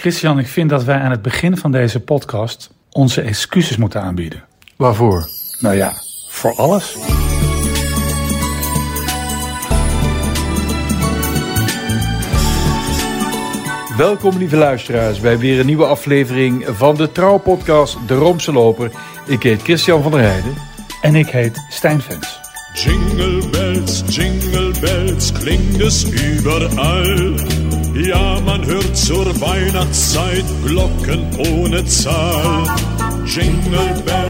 Christian, 0.00 0.38
ik 0.38 0.46
vind 0.46 0.70
dat 0.70 0.84
wij 0.84 0.98
aan 0.98 1.10
het 1.10 1.22
begin 1.22 1.56
van 1.56 1.72
deze 1.72 2.00
podcast 2.00 2.70
onze 2.90 3.20
excuses 3.20 3.76
moeten 3.76 4.02
aanbieden. 4.02 4.44
Waarvoor? 4.76 5.28
Nou 5.58 5.76
ja, 5.76 5.92
voor 6.28 6.54
alles. 6.56 6.96
Welkom 13.96 14.38
lieve 14.38 14.56
luisteraars 14.56 15.20
bij 15.20 15.38
weer 15.38 15.60
een 15.60 15.66
nieuwe 15.66 15.86
aflevering 15.86 16.64
van 16.68 16.96
de 16.96 17.12
trouwpodcast 17.12 17.96
De 18.06 18.14
Roomse 18.14 18.52
Loper. 18.52 18.90
Ik 19.26 19.42
heet 19.42 19.62
Christian 19.62 20.02
van 20.02 20.10
der 20.10 20.20
Heijden. 20.20 20.54
En 21.02 21.14
ik 21.14 21.26
heet 21.26 21.66
Stijn 21.68 22.00
Vens. 22.00 22.40
Jingle 22.74 23.48
bells, 23.50 24.02
jingle 24.06 24.70
bells, 24.80 25.32
es 25.78 26.04
überall. 26.04 27.69
Ja, 27.92 28.40
man 28.40 28.64
hört 28.66 28.96
zur 28.96 29.24
Weihnachtszeit 29.40 30.44
Glocken 30.64 31.28
ohne 31.38 31.82
Zahl. 31.86 32.66
Jingle 33.24 34.02
bells. 34.04 34.28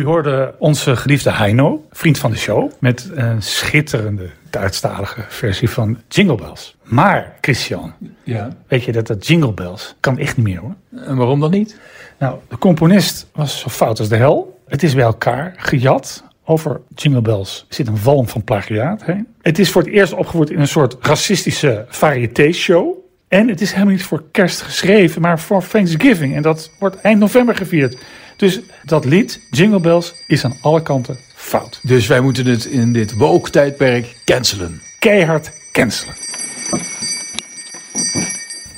U 0.00 0.04
hoorde 0.04 0.54
onze 0.58 0.96
geliefde 0.96 1.30
Heino, 1.32 1.86
vriend 1.90 2.18
van 2.18 2.30
de 2.30 2.36
show, 2.36 2.70
met 2.80 3.10
een 3.14 3.42
schitterende 3.42 4.30
Duitsstalige 4.50 5.24
versie 5.28 5.70
van 5.70 5.98
Jingle 6.08 6.34
Bells. 6.34 6.76
Maar, 6.82 7.36
Christian, 7.40 7.92
Ja. 8.22 8.48
weet 8.68 8.84
je 8.84 8.92
dat 8.92 9.06
dat 9.06 9.26
Jingle 9.26 9.52
Bells 9.52 9.94
kan 10.00 10.18
echt 10.18 10.36
niet 10.36 10.46
meer 10.46 10.58
hoor. 10.60 10.74
En 11.06 11.16
waarom 11.16 11.40
dan 11.40 11.50
niet? 11.50 11.78
Nou, 12.18 12.36
de 12.48 12.58
componist 12.58 13.26
was 13.34 13.58
zo 13.60 13.68
fout 13.68 13.98
als 13.98 14.08
de 14.08 14.16
hel. 14.16 14.60
Het 14.68 14.82
is 14.82 14.94
bij 14.94 15.04
elkaar 15.04 15.54
gejat. 15.56 16.24
Over 16.48 16.80
Jingle 16.94 17.22
Bells 17.22 17.66
zit 17.68 17.86
een 17.86 18.02
walm 18.02 18.28
van 18.28 18.44
plagiaat 18.44 19.04
heen. 19.04 19.26
Het 19.42 19.58
is 19.58 19.70
voor 19.70 19.82
het 19.82 19.90
eerst 19.90 20.12
opgevoerd 20.12 20.50
in 20.50 20.60
een 20.60 20.68
soort 20.68 20.96
racistische 21.00 21.84
variété-show. 21.88 22.94
En 23.28 23.48
het 23.48 23.60
is 23.60 23.72
helemaal 23.72 23.92
niet 23.92 24.02
voor 24.02 24.24
kerst 24.30 24.60
geschreven, 24.60 25.22
maar 25.22 25.40
voor 25.40 25.66
Thanksgiving. 25.66 26.34
En 26.34 26.42
dat 26.42 26.70
wordt 26.78 27.00
eind 27.00 27.18
november 27.18 27.56
gevierd. 27.56 27.98
Dus 28.36 28.60
dat 28.84 29.04
lied, 29.04 29.40
Jingle 29.50 29.80
Bells, 29.80 30.14
is 30.26 30.44
aan 30.44 30.56
alle 30.60 30.82
kanten 30.82 31.18
fout. 31.34 31.80
Dus 31.82 32.06
wij 32.06 32.20
moeten 32.20 32.46
het 32.46 32.64
in 32.64 32.92
dit 32.92 33.16
woke-tijdperk 33.16 34.16
cancelen. 34.24 34.80
Keihard 34.98 35.52
cancelen. 35.72 36.14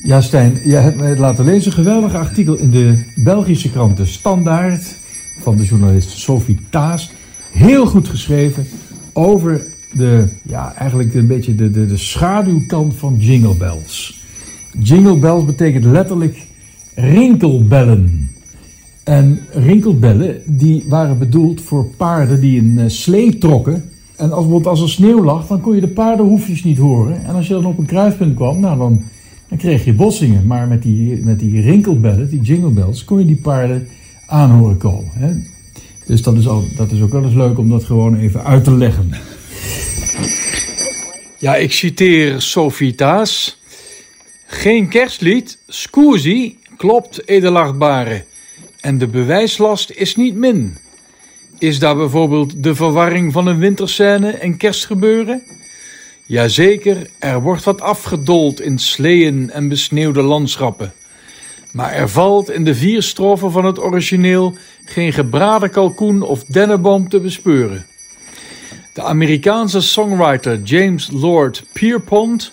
Ja, 0.02 0.20
Stijn, 0.20 0.60
jij 0.64 0.82
hebt 0.82 0.96
mij 0.96 1.16
laten 1.16 1.44
lezen 1.44 1.66
een 1.66 1.76
geweldig 1.76 2.14
artikel 2.14 2.54
in 2.54 2.70
de 2.70 3.12
Belgische 3.16 3.70
krant 3.70 3.96
De 3.96 4.06
Standaard 4.06 4.96
van 5.40 5.56
de 5.56 5.64
journalist 5.64 6.10
Sophie 6.10 6.66
Taas. 6.70 7.10
Heel 7.50 7.86
goed 7.86 8.08
geschreven 8.08 8.66
over 9.12 9.66
de, 9.92 10.24
ja, 10.42 10.74
eigenlijk 10.74 11.14
een 11.14 11.26
beetje 11.26 11.54
de, 11.54 11.70
de, 11.70 11.86
de 11.86 11.96
schaduwkant 11.96 12.94
van 12.94 13.16
Jingle 13.18 13.54
Bells. 13.54 14.22
Jingle 14.78 15.18
Bells 15.18 15.44
betekent 15.44 15.84
letterlijk 15.84 16.46
rinkelbellen. 16.94 18.30
En 19.04 19.40
rinkelbellen 19.50 20.40
die 20.46 20.84
waren 20.88 21.18
bedoeld 21.18 21.60
voor 21.60 21.84
paarden 21.96 22.40
die 22.40 22.60
een 22.60 22.78
eh, 22.78 22.88
slee 22.88 23.38
trokken. 23.38 23.84
En 24.16 24.32
als, 24.32 24.64
als 24.64 24.80
er 24.80 24.88
sneeuw 24.88 25.24
lag, 25.24 25.46
dan 25.46 25.60
kon 25.60 25.74
je 25.74 25.80
de 25.80 25.88
paardenhoefjes 25.88 26.64
niet 26.64 26.78
horen. 26.78 27.24
En 27.24 27.34
als 27.34 27.46
je 27.46 27.54
dan 27.54 27.66
op 27.66 27.78
een 27.78 27.86
kruispunt 27.86 28.34
kwam, 28.34 28.60
nou 28.60 28.78
dan, 28.78 29.02
dan 29.48 29.58
kreeg 29.58 29.84
je 29.84 29.94
botsingen. 29.94 30.46
Maar 30.46 30.68
met 30.68 30.82
die, 30.82 31.24
met 31.24 31.38
die 31.38 31.60
rinkelbellen, 31.60 32.28
die 32.28 32.40
jingle 32.40 32.70
bells, 32.70 33.04
kon 33.04 33.18
je 33.18 33.24
die 33.24 33.40
paarden 33.40 33.88
aan 34.26 34.50
horen 34.50 34.76
komen. 34.76 35.46
Dus 36.08 36.22
dat 36.22 36.36
is, 36.36 36.44
dat 36.76 36.90
is 36.90 37.00
ook 37.02 37.12
wel 37.12 37.24
eens 37.24 37.34
leuk 37.34 37.58
om 37.58 37.70
dat 37.70 37.84
gewoon 37.84 38.16
even 38.16 38.44
uit 38.44 38.64
te 38.64 38.72
leggen. 38.72 39.10
Ja, 41.38 41.56
ik 41.56 41.72
citeer 41.72 42.40
Sophie 42.40 42.94
Taas. 42.94 43.60
Geen 44.46 44.88
kerstlied, 44.88 45.58
scusi, 45.66 46.58
klopt 46.76 47.28
edelachtbare. 47.28 48.24
En 48.80 48.98
de 48.98 49.06
bewijslast 49.06 49.90
is 49.90 50.16
niet 50.16 50.34
min. 50.34 50.78
Is 51.58 51.78
daar 51.78 51.96
bijvoorbeeld 51.96 52.62
de 52.62 52.74
verwarring 52.74 53.32
van 53.32 53.46
een 53.46 53.58
winterscène 53.58 54.30
en 54.30 54.56
kerstgebeuren? 54.56 55.42
Jazeker, 56.26 57.10
er 57.18 57.42
wordt 57.42 57.64
wat 57.64 57.80
afgedold 57.80 58.60
in 58.60 58.78
sleeën 58.78 59.50
en 59.50 59.68
besneeuwde 59.68 60.22
landschappen. 60.22 60.92
Maar 61.78 61.92
er 61.92 62.08
valt 62.08 62.50
in 62.50 62.64
de 62.64 62.74
vier 62.74 63.02
strofen 63.02 63.50
van 63.50 63.64
het 63.64 63.78
origineel 63.78 64.56
geen 64.84 65.12
gebraden 65.12 65.70
kalkoen 65.70 66.22
of 66.22 66.44
dennenboom 66.44 67.08
te 67.08 67.20
bespeuren. 67.20 67.86
De 68.92 69.02
Amerikaanse 69.02 69.80
songwriter 69.80 70.60
James 70.62 71.08
Lord 71.12 71.64
Pierpont 71.72 72.52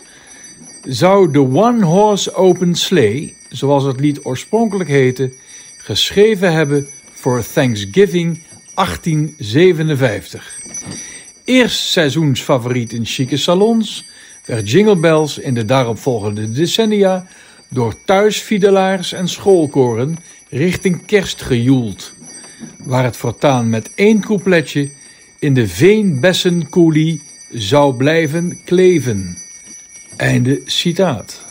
zou 0.83 1.31
de 1.31 1.39
One 1.39 1.85
Horse 1.85 2.33
Open 2.33 2.75
Sleigh, 2.75 3.33
zoals 3.49 3.83
het 3.83 3.99
lied 3.99 4.25
oorspronkelijk 4.25 4.89
heette, 4.89 5.33
geschreven 5.77 6.53
hebben 6.53 6.87
voor 7.13 7.43
Thanksgiving 7.53 8.39
1857. 8.73 10.59
Eerst 11.43 11.79
seizoensfavoriet 11.79 12.93
in 12.93 13.05
chique 13.05 13.37
salons, 13.37 14.05
werd 14.45 14.71
Jingle 14.71 14.97
Bells 14.97 15.37
in 15.37 15.53
de 15.53 15.65
daaropvolgende 15.65 16.51
decennia 16.51 17.27
door 17.69 17.95
thuisfiedelaars 18.05 19.13
en 19.13 19.27
schoolkoren 19.27 20.17
richting 20.49 21.05
kerst 21.05 21.41
gejoeld, 21.41 22.13
waar 22.77 23.03
het 23.03 23.17
voortaan 23.17 23.69
met 23.69 23.89
één 23.95 24.19
coupletje 24.19 24.89
in 25.39 25.53
de 25.53 25.67
veenbessenkoelie 25.67 27.21
zou 27.51 27.95
blijven 27.95 28.59
kleven. 28.65 29.37
Einde 30.17 30.61
citaat. 30.65 31.45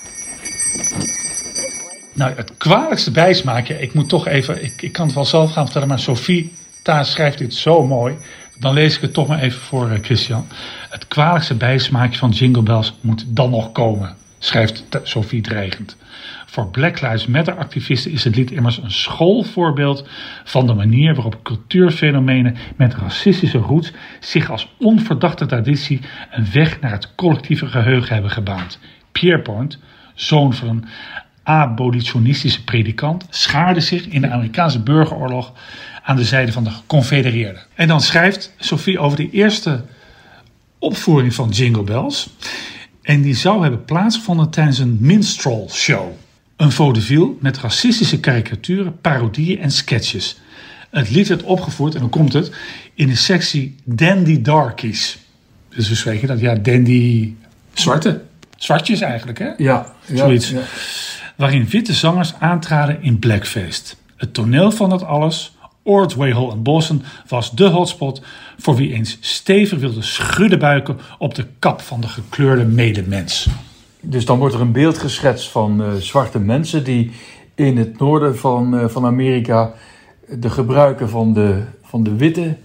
Nou, 2.12 2.34
het 2.36 2.56
kwalijkste 2.56 3.10
bijsmaakje, 3.10 3.80
ik 3.80 3.94
moet 3.94 4.08
toch 4.08 4.26
even, 4.26 4.64
ik, 4.64 4.82
ik 4.82 4.92
kan 4.92 5.06
het 5.06 5.14
wel 5.14 5.24
zelf 5.24 5.52
gaan 5.52 5.64
vertellen, 5.64 5.88
maar 5.88 5.98
Sophie 5.98 6.52
Taas 6.82 7.10
schrijft 7.10 7.38
dit 7.38 7.54
zo 7.54 7.86
mooi. 7.86 8.14
Dan 8.58 8.74
lees 8.74 8.96
ik 8.96 9.00
het 9.00 9.12
toch 9.12 9.26
maar 9.26 9.40
even 9.40 9.60
voor 9.60 9.90
eh, 9.90 9.98
Christian. 10.02 10.46
Het 10.90 11.08
kwalijkste 11.08 11.54
bijsmaakje 11.54 12.18
van 12.18 12.30
Jingle 12.30 12.62
Bells 12.62 12.94
moet 13.00 13.24
dan 13.26 13.50
nog 13.50 13.72
komen, 13.72 14.16
schrijft 14.44 14.84
Sophie 15.02 15.40
dreigend. 15.40 15.96
Voor 16.46 16.68
Black 16.68 17.00
Lives 17.00 17.26
Matter 17.26 17.54
activisten 17.54 18.10
is 18.10 18.24
het 18.24 18.36
lied 18.36 18.50
immers 18.50 18.76
een 18.76 18.90
schoolvoorbeeld 18.90 20.08
van 20.44 20.66
de 20.66 20.74
manier 20.74 21.14
waarop 21.14 21.42
cultuurfenomenen 21.42 22.56
met 22.76 22.94
racistische 22.94 23.58
roots 23.58 23.92
zich 24.20 24.50
als 24.50 24.68
onverdachte 24.78 25.46
traditie 25.46 26.00
een 26.30 26.46
weg 26.52 26.80
naar 26.80 26.90
het 26.90 27.14
collectieve 27.14 27.66
geheugen 27.66 28.12
hebben 28.12 28.30
gebaand. 28.30 28.78
Pierpont, 29.12 29.78
zoon 30.14 30.54
van 30.54 30.68
een 30.68 30.84
abolitionistische 31.42 32.64
predikant, 32.64 33.26
schaarde 33.30 33.80
zich 33.80 34.06
in 34.06 34.20
de 34.20 34.30
Amerikaanse 34.30 34.80
burgeroorlog 34.80 35.52
aan 36.02 36.16
de 36.16 36.24
zijde 36.24 36.52
van 36.52 36.64
de 36.64 36.70
geconfedereerden. 36.70 37.62
En 37.74 37.88
dan 37.88 38.00
schrijft 38.00 38.54
Sophie 38.58 38.98
over 38.98 39.16
de 39.16 39.30
eerste 39.30 39.84
opvoering 40.78 41.34
van 41.34 41.48
Jingle 41.48 41.82
Bells. 41.82 42.28
En 43.04 43.22
die 43.22 43.34
zou 43.34 43.62
hebben 43.62 43.84
plaatsgevonden 43.84 44.50
tijdens 44.50 44.78
een 44.78 44.96
minstrel 45.00 45.68
show. 45.72 46.12
Een 46.56 46.72
vaudeville 46.72 47.32
met 47.40 47.58
racistische 47.58 48.20
karikaturen, 48.20 49.00
parodieën 49.00 49.58
en 49.58 49.70
sketches. 49.70 50.40
Het 50.90 51.10
lied 51.10 51.28
werd 51.28 51.42
opgevoerd, 51.42 51.94
en 51.94 52.00
dan 52.00 52.10
komt 52.10 52.32
het, 52.32 52.52
in 52.94 53.06
de 53.06 53.16
sectie 53.16 53.74
Dandy 53.84 54.42
Darkies. 54.42 55.18
Dus 55.68 55.88
we 55.88 55.94
spreken 55.94 56.28
dat, 56.28 56.40
ja, 56.40 56.54
dandy... 56.54 57.34
Zwarte. 57.72 58.22
Zwartjes 58.56 59.00
eigenlijk, 59.00 59.38
hè? 59.38 59.50
Ja, 59.56 59.92
Zoiets. 60.12 60.52
Waarin 61.36 61.66
witte 61.66 61.92
zangers 61.92 62.34
aantraden 62.38 63.02
in 63.02 63.18
blackface. 63.18 63.82
Het 64.16 64.34
toneel 64.34 64.70
van 64.70 64.88
dat 64.88 65.02
alles, 65.02 65.56
Ordway 65.82 66.32
Hall 66.32 66.50
en 66.50 66.62
Boston, 66.62 67.02
was 67.28 67.50
de 67.50 67.64
hotspot 67.64 68.22
voor 68.58 68.74
wie 68.76 68.92
eens 68.92 69.18
stevig 69.20 69.78
wilde 69.78 70.02
schudden 70.02 70.58
buiken 70.58 70.98
op 71.18 71.34
de 71.34 71.46
kap 71.58 71.80
van 71.80 72.00
de 72.00 72.08
gekleurde 72.08 72.64
medemens. 72.64 73.48
Dus 74.00 74.24
dan 74.24 74.38
wordt 74.38 74.54
er 74.54 74.60
een 74.60 74.72
beeld 74.72 74.98
geschetst 74.98 75.48
van 75.48 75.82
eh, 75.82 75.92
zwarte 75.94 76.38
mensen 76.38 76.84
die 76.84 77.10
in 77.54 77.76
het 77.76 77.98
noorden 77.98 78.38
van, 78.38 78.78
eh, 78.78 78.88
van 78.88 79.04
Amerika 79.04 79.72
de 80.28 80.50
gebruiken 80.50 81.08
van 81.08 81.32
de, 81.32 81.62
van 81.82 82.02
de 82.02 82.16
witte 82.16 82.56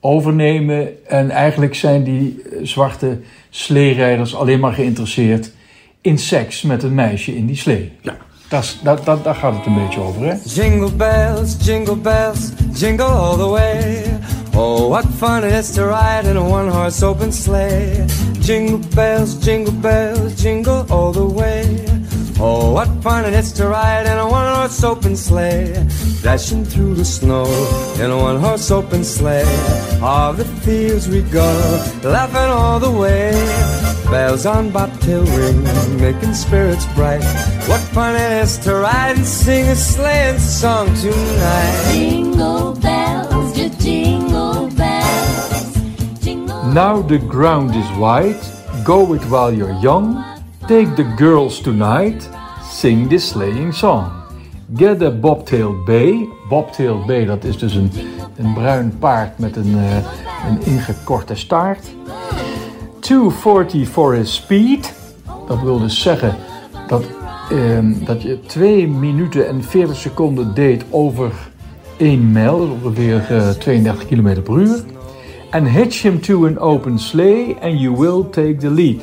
overnemen. 0.00 1.06
En 1.08 1.30
eigenlijk 1.30 1.74
zijn 1.74 2.02
die 2.04 2.42
eh, 2.42 2.58
zwarte 2.66 3.20
sleerijders 3.50 4.34
alleen 4.34 4.60
maar 4.60 4.72
geïnteresseerd 4.72 5.52
in 6.00 6.18
seks 6.18 6.62
met 6.62 6.82
een 6.82 6.94
meisje 6.94 7.36
in 7.36 7.46
die 7.46 7.56
slee. 7.56 7.92
Ja. 8.00 8.16
Dat 8.48 8.78
dat- 8.82 9.04
dat- 9.04 9.24
daar 9.24 9.34
gaat 9.34 9.56
het 9.56 9.66
een 9.66 9.74
beetje 9.84 10.00
over, 10.00 10.22
hè? 10.22 10.34
Jingle 10.44 10.92
bells, 10.92 11.56
jingle 11.64 11.96
bells, 11.96 12.48
jingle 12.74 13.04
all 13.04 13.36
the 13.36 13.46
way. 13.46 14.02
Oh, 14.54 14.88
what 14.88 15.06
fun 15.06 15.44
it 15.44 15.52
is 15.52 15.70
to 15.72 15.86
ride 15.86 16.26
in 16.26 16.36
a 16.36 16.44
one 16.44 16.68
horse 16.68 17.02
open 17.02 17.32
sleigh. 17.32 18.06
Jingle 18.40 18.78
bells, 18.94 19.34
jingle 19.34 19.72
bells, 19.72 20.40
jingle 20.40 20.86
all 20.92 21.12
the 21.12 21.24
way. 21.24 21.86
Oh, 22.38 22.72
what 22.72 22.88
fun 23.02 23.24
it 23.24 23.34
is 23.34 23.52
to 23.54 23.68
ride 23.68 24.06
in 24.06 24.18
a 24.18 24.28
one 24.28 24.54
horse 24.54 24.82
open 24.84 25.16
sleigh. 25.16 25.72
Dashing 26.22 26.64
through 26.64 26.94
the 26.94 27.04
snow 27.04 27.46
in 27.98 28.10
a 28.10 28.16
one 28.16 28.40
horse 28.40 28.70
open 28.70 29.04
sleigh. 29.04 29.48
Of 30.02 30.36
the 30.36 30.44
fields 30.44 31.08
we 31.08 31.22
go, 31.22 31.48
laughing 32.02 32.50
all 32.50 32.78
the 32.78 32.90
way. 32.90 33.32
bells 34.10 34.44
on 34.44 34.70
bobtail 34.70 35.24
ring, 35.24 35.64
making 35.98 36.34
spirits 36.34 36.84
bright. 36.94 37.24
What 37.66 37.80
fun 37.94 38.14
it 38.16 38.32
is 38.42 38.58
to 38.58 38.74
ride 38.74 39.16
and 39.16 39.26
sing 39.26 39.68
a 39.68 39.74
sleighing 39.74 40.38
song 40.38 40.94
tonight. 40.96 41.92
Jingle 41.92 42.74
bells, 42.74 43.31
Now 46.72 47.02
the 47.02 47.18
ground 47.18 47.76
is 47.76 47.98
wide, 47.98 48.40
go 48.82 49.12
it 49.12 49.22
while 49.28 49.52
you're 49.52 49.78
young. 49.82 50.24
Take 50.66 50.96
the 50.96 51.04
girls 51.16 51.60
tonight, 51.60 52.26
sing 52.62 53.08
this 53.08 53.28
sleighing 53.28 53.72
song. 53.72 54.10
Get 54.74 55.02
a 55.02 55.10
bobtail 55.10 55.84
bay. 55.84 56.28
Bobtail 56.48 57.04
bay, 57.06 57.24
dat 57.24 57.44
is 57.44 57.58
dus 57.58 57.74
een, 57.74 57.90
een 58.36 58.54
bruin 58.54 58.98
paard 58.98 59.38
met 59.38 59.56
een, 59.56 59.74
eh, 59.78 59.96
een 60.48 60.62
ingekorte 60.64 61.34
staart. 61.34 61.94
240 63.00 63.88
for 63.88 64.14
his 64.14 64.34
speed. 64.34 64.94
Dat 65.46 65.60
wil 65.62 65.78
dus 65.78 66.02
zeggen 66.02 66.36
dat, 66.86 67.04
ehm, 67.50 68.04
dat 68.04 68.22
je 68.22 68.40
2 68.40 68.88
minuten 68.88 69.48
en 69.48 69.62
40 69.62 69.96
seconden 69.96 70.54
deed 70.54 70.84
over 70.90 71.32
1 71.96 72.32
mijl, 72.32 72.58
dat 72.58 72.68
is 72.68 72.82
ongeveer 72.82 73.26
eh, 73.28 73.48
32 73.48 74.06
km 74.06 74.42
per 74.42 74.58
uur. 74.58 74.84
And 75.52 75.68
hitch 75.68 76.02
him 76.02 76.20
to 76.20 76.46
an 76.46 76.58
open 76.58 76.98
sleigh 76.98 77.56
and 77.60 77.80
you 77.80 77.96
will 77.96 78.30
take 78.30 78.56
the 78.56 78.70
lead. 78.70 79.00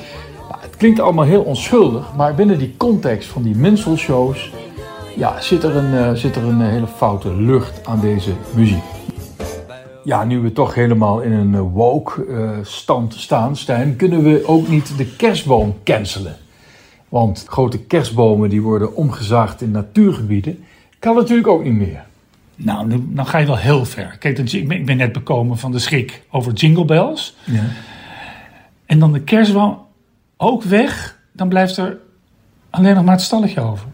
Het 0.59 0.75
klinkt 0.77 0.99
allemaal 0.99 1.25
heel 1.25 1.41
onschuldig, 1.41 2.15
maar 2.15 2.35
binnen 2.35 2.57
die 2.57 2.73
context 2.77 3.29
van 3.29 3.43
die 3.43 3.55
minstrelshows 3.55 4.51
ja, 5.15 5.41
zit, 5.41 5.63
er 5.63 5.75
een, 5.75 5.93
eh, 5.93 6.13
zit 6.13 6.35
er 6.35 6.43
een 6.43 6.61
eh, 6.61 6.67
hele 6.67 6.87
foute 6.87 7.35
lucht 7.35 7.87
aan 7.87 7.99
deze 7.99 8.31
muziek. 8.55 8.83
Ja, 10.03 10.23
nu 10.23 10.39
we 10.39 10.51
toch 10.51 10.73
helemaal 10.73 11.21
in 11.21 11.31
een 11.31 11.55
eh, 11.55 11.61
woke 11.73 12.25
stand 12.61 13.13
staan, 13.13 13.55
Stijn, 13.55 13.95
kunnen 13.95 14.23
we 14.23 14.43
ook 14.45 14.67
niet 14.67 14.97
de 14.97 15.15
kerstboom 15.15 15.75
cancelen. 15.83 16.35
Want 17.09 17.45
grote 17.47 17.79
kerstbomen 17.79 18.49
die 18.49 18.61
worden 18.61 18.95
omgezaagd 18.95 19.61
in 19.61 19.71
natuurgebieden, 19.71 20.63
kan 20.99 21.15
natuurlijk 21.15 21.47
ook 21.47 21.63
niet 21.63 21.77
meer. 21.77 22.05
Nou, 22.61 22.87
nu, 22.87 23.03
dan 23.07 23.25
ga 23.25 23.37
je 23.37 23.45
wel 23.45 23.57
heel 23.57 23.85
ver. 23.85 24.15
Kijk, 24.19 24.37
ik 24.37 24.67
ben, 24.67 24.77
ik 24.77 24.85
ben 24.85 24.97
net 24.97 25.11
bekomen 25.11 25.57
van 25.57 25.71
de 25.71 25.79
schrik 25.79 26.23
over 26.31 26.53
Jingle 26.53 26.85
Bells. 26.85 27.35
Ja. 27.43 27.63
En 28.85 28.99
dan 28.99 29.13
de 29.13 29.21
kerstboom 29.21 29.77
ook 30.37 30.63
weg. 30.63 31.17
Dan 31.31 31.49
blijft 31.49 31.77
er 31.77 31.97
alleen 32.69 32.95
nog 32.95 33.03
maar 33.03 33.13
het 33.13 33.23
stalletje 33.23 33.61
over. 33.61 33.87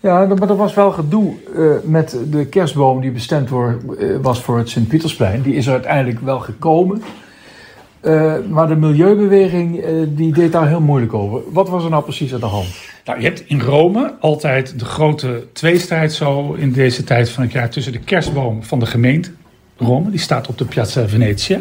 Ja, 0.00 0.26
maar 0.26 0.50
er 0.50 0.56
was 0.56 0.74
wel 0.74 0.90
gedoe 0.90 1.34
eh, 1.56 1.90
met 1.90 2.18
de 2.30 2.46
kerstboom 2.46 3.00
die 3.00 3.10
bestemd 3.10 3.48
voor, 3.48 3.78
eh, 3.98 4.16
was 4.22 4.40
voor 4.40 4.58
het 4.58 4.68
Sint-Pietersplein. 4.68 5.42
Die 5.42 5.54
is 5.54 5.66
er 5.66 5.72
uiteindelijk 5.72 6.20
wel 6.20 6.40
gekomen. 6.40 7.02
Eh, 8.00 8.34
maar 8.50 8.68
de 8.68 8.76
milieubeweging 8.76 9.84
die 10.08 10.32
deed 10.32 10.52
daar 10.52 10.68
heel 10.68 10.80
moeilijk 10.80 11.14
over. 11.14 11.40
Wat 11.52 11.68
was 11.68 11.84
er 11.84 11.90
nou 11.90 12.02
precies 12.02 12.34
aan 12.34 12.40
de 12.40 12.46
hand? 12.46 12.93
Nou, 13.04 13.20
je 13.20 13.24
hebt 13.24 13.40
in 13.46 13.60
Rome 13.60 14.14
altijd 14.20 14.78
de 14.78 14.84
grote 14.84 15.46
tweestrijd 15.52 16.12
zo 16.12 16.52
in 16.52 16.72
deze 16.72 17.04
tijd 17.04 17.30
van 17.30 17.42
het 17.42 17.52
jaar 17.52 17.70
tussen 17.70 17.92
de 17.92 17.98
kerstboom 17.98 18.62
van 18.62 18.78
de 18.78 18.86
gemeente 18.86 19.30
Rome, 19.76 20.10
die 20.10 20.20
staat 20.20 20.48
op 20.48 20.58
de 20.58 20.64
Piazza 20.64 21.08
Venezia, 21.08 21.60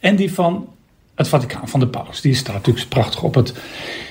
en 0.00 0.16
die 0.16 0.32
van 0.32 0.68
het 1.14 1.28
Vaticaan 1.28 1.68
van 1.68 1.80
de 1.80 1.88
Paus. 1.88 2.20
Die 2.20 2.34
staat 2.34 2.54
natuurlijk 2.54 2.88
prachtig 2.88 3.22
op 3.22 3.34
het 3.34 3.54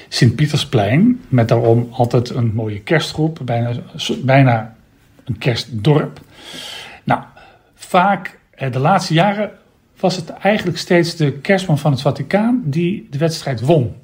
Sint-Pietersplein, 0.10 1.22
met 1.28 1.48
daarom 1.48 1.88
altijd 1.92 2.30
een 2.30 2.54
mooie 2.54 2.80
kerstgroep, 2.80 3.40
bijna, 3.44 3.74
bijna 4.24 4.76
een 5.24 5.38
kerstdorp. 5.38 6.20
Nou, 7.04 7.22
vaak 7.76 8.40
eh, 8.52 8.72
de 8.72 8.80
laatste 8.80 9.14
jaren 9.14 9.52
was 10.00 10.16
het 10.16 10.30
eigenlijk 10.30 10.78
steeds 10.78 11.16
de 11.16 11.32
kerstman 11.32 11.78
van 11.78 11.92
het 11.92 12.02
Vaticaan 12.02 12.62
die 12.66 13.08
de 13.10 13.18
wedstrijd 13.18 13.62
won. 13.62 13.96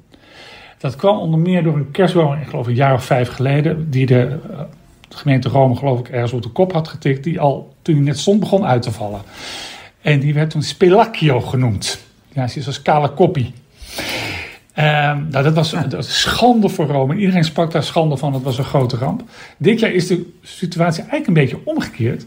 Dat 0.78 0.96
kwam 0.96 1.18
onder 1.18 1.40
meer 1.40 1.62
door 1.62 1.76
een 1.76 1.90
kerstboom, 1.90 2.32
ik 2.32 2.48
geloof 2.48 2.66
een 2.66 2.74
jaar 2.74 2.94
of 2.94 3.04
vijf 3.04 3.28
geleden, 3.28 3.90
die 3.90 4.06
de, 4.06 4.38
eh, 4.50 4.58
de 5.08 5.16
gemeente 5.16 5.48
Rome 5.48 5.76
geloof 5.76 5.98
ik 5.98 6.08
ergens 6.08 6.32
op 6.32 6.42
de 6.42 6.48
kop 6.48 6.72
had 6.72 6.88
getikt, 6.88 7.24
die 7.24 7.40
al 7.40 7.74
toen 7.82 7.94
hij 7.94 8.04
net 8.04 8.18
stond 8.18 8.40
begon 8.40 8.66
uit 8.66 8.82
te 8.82 8.92
vallen. 8.92 9.20
En 10.00 10.20
die 10.20 10.34
werd 10.34 10.50
toen 10.50 10.62
Spelacchio 10.62 11.40
genoemd. 11.40 12.06
Ja, 12.32 12.46
ze 12.46 12.58
is 12.58 12.66
als 12.66 12.82
kale 12.82 13.08
koppie. 13.08 13.52
Ehm, 14.74 15.28
nou, 15.30 15.44
dat 15.44 15.54
was, 15.54 15.70
dat 15.70 15.92
was 15.92 16.20
schande 16.20 16.68
voor 16.68 16.86
Rome. 16.86 17.16
Iedereen 17.16 17.44
sprak 17.44 17.70
daar 17.70 17.82
schande 17.82 18.16
van. 18.16 18.34
Het 18.34 18.42
was 18.42 18.58
een 18.58 18.64
grote 18.64 18.96
ramp. 18.96 19.22
Dit 19.56 19.80
jaar 19.80 19.90
is 19.90 20.06
de 20.06 20.32
situatie 20.42 21.00
eigenlijk 21.00 21.26
een 21.26 21.34
beetje 21.34 21.60
omgekeerd. 21.64 22.24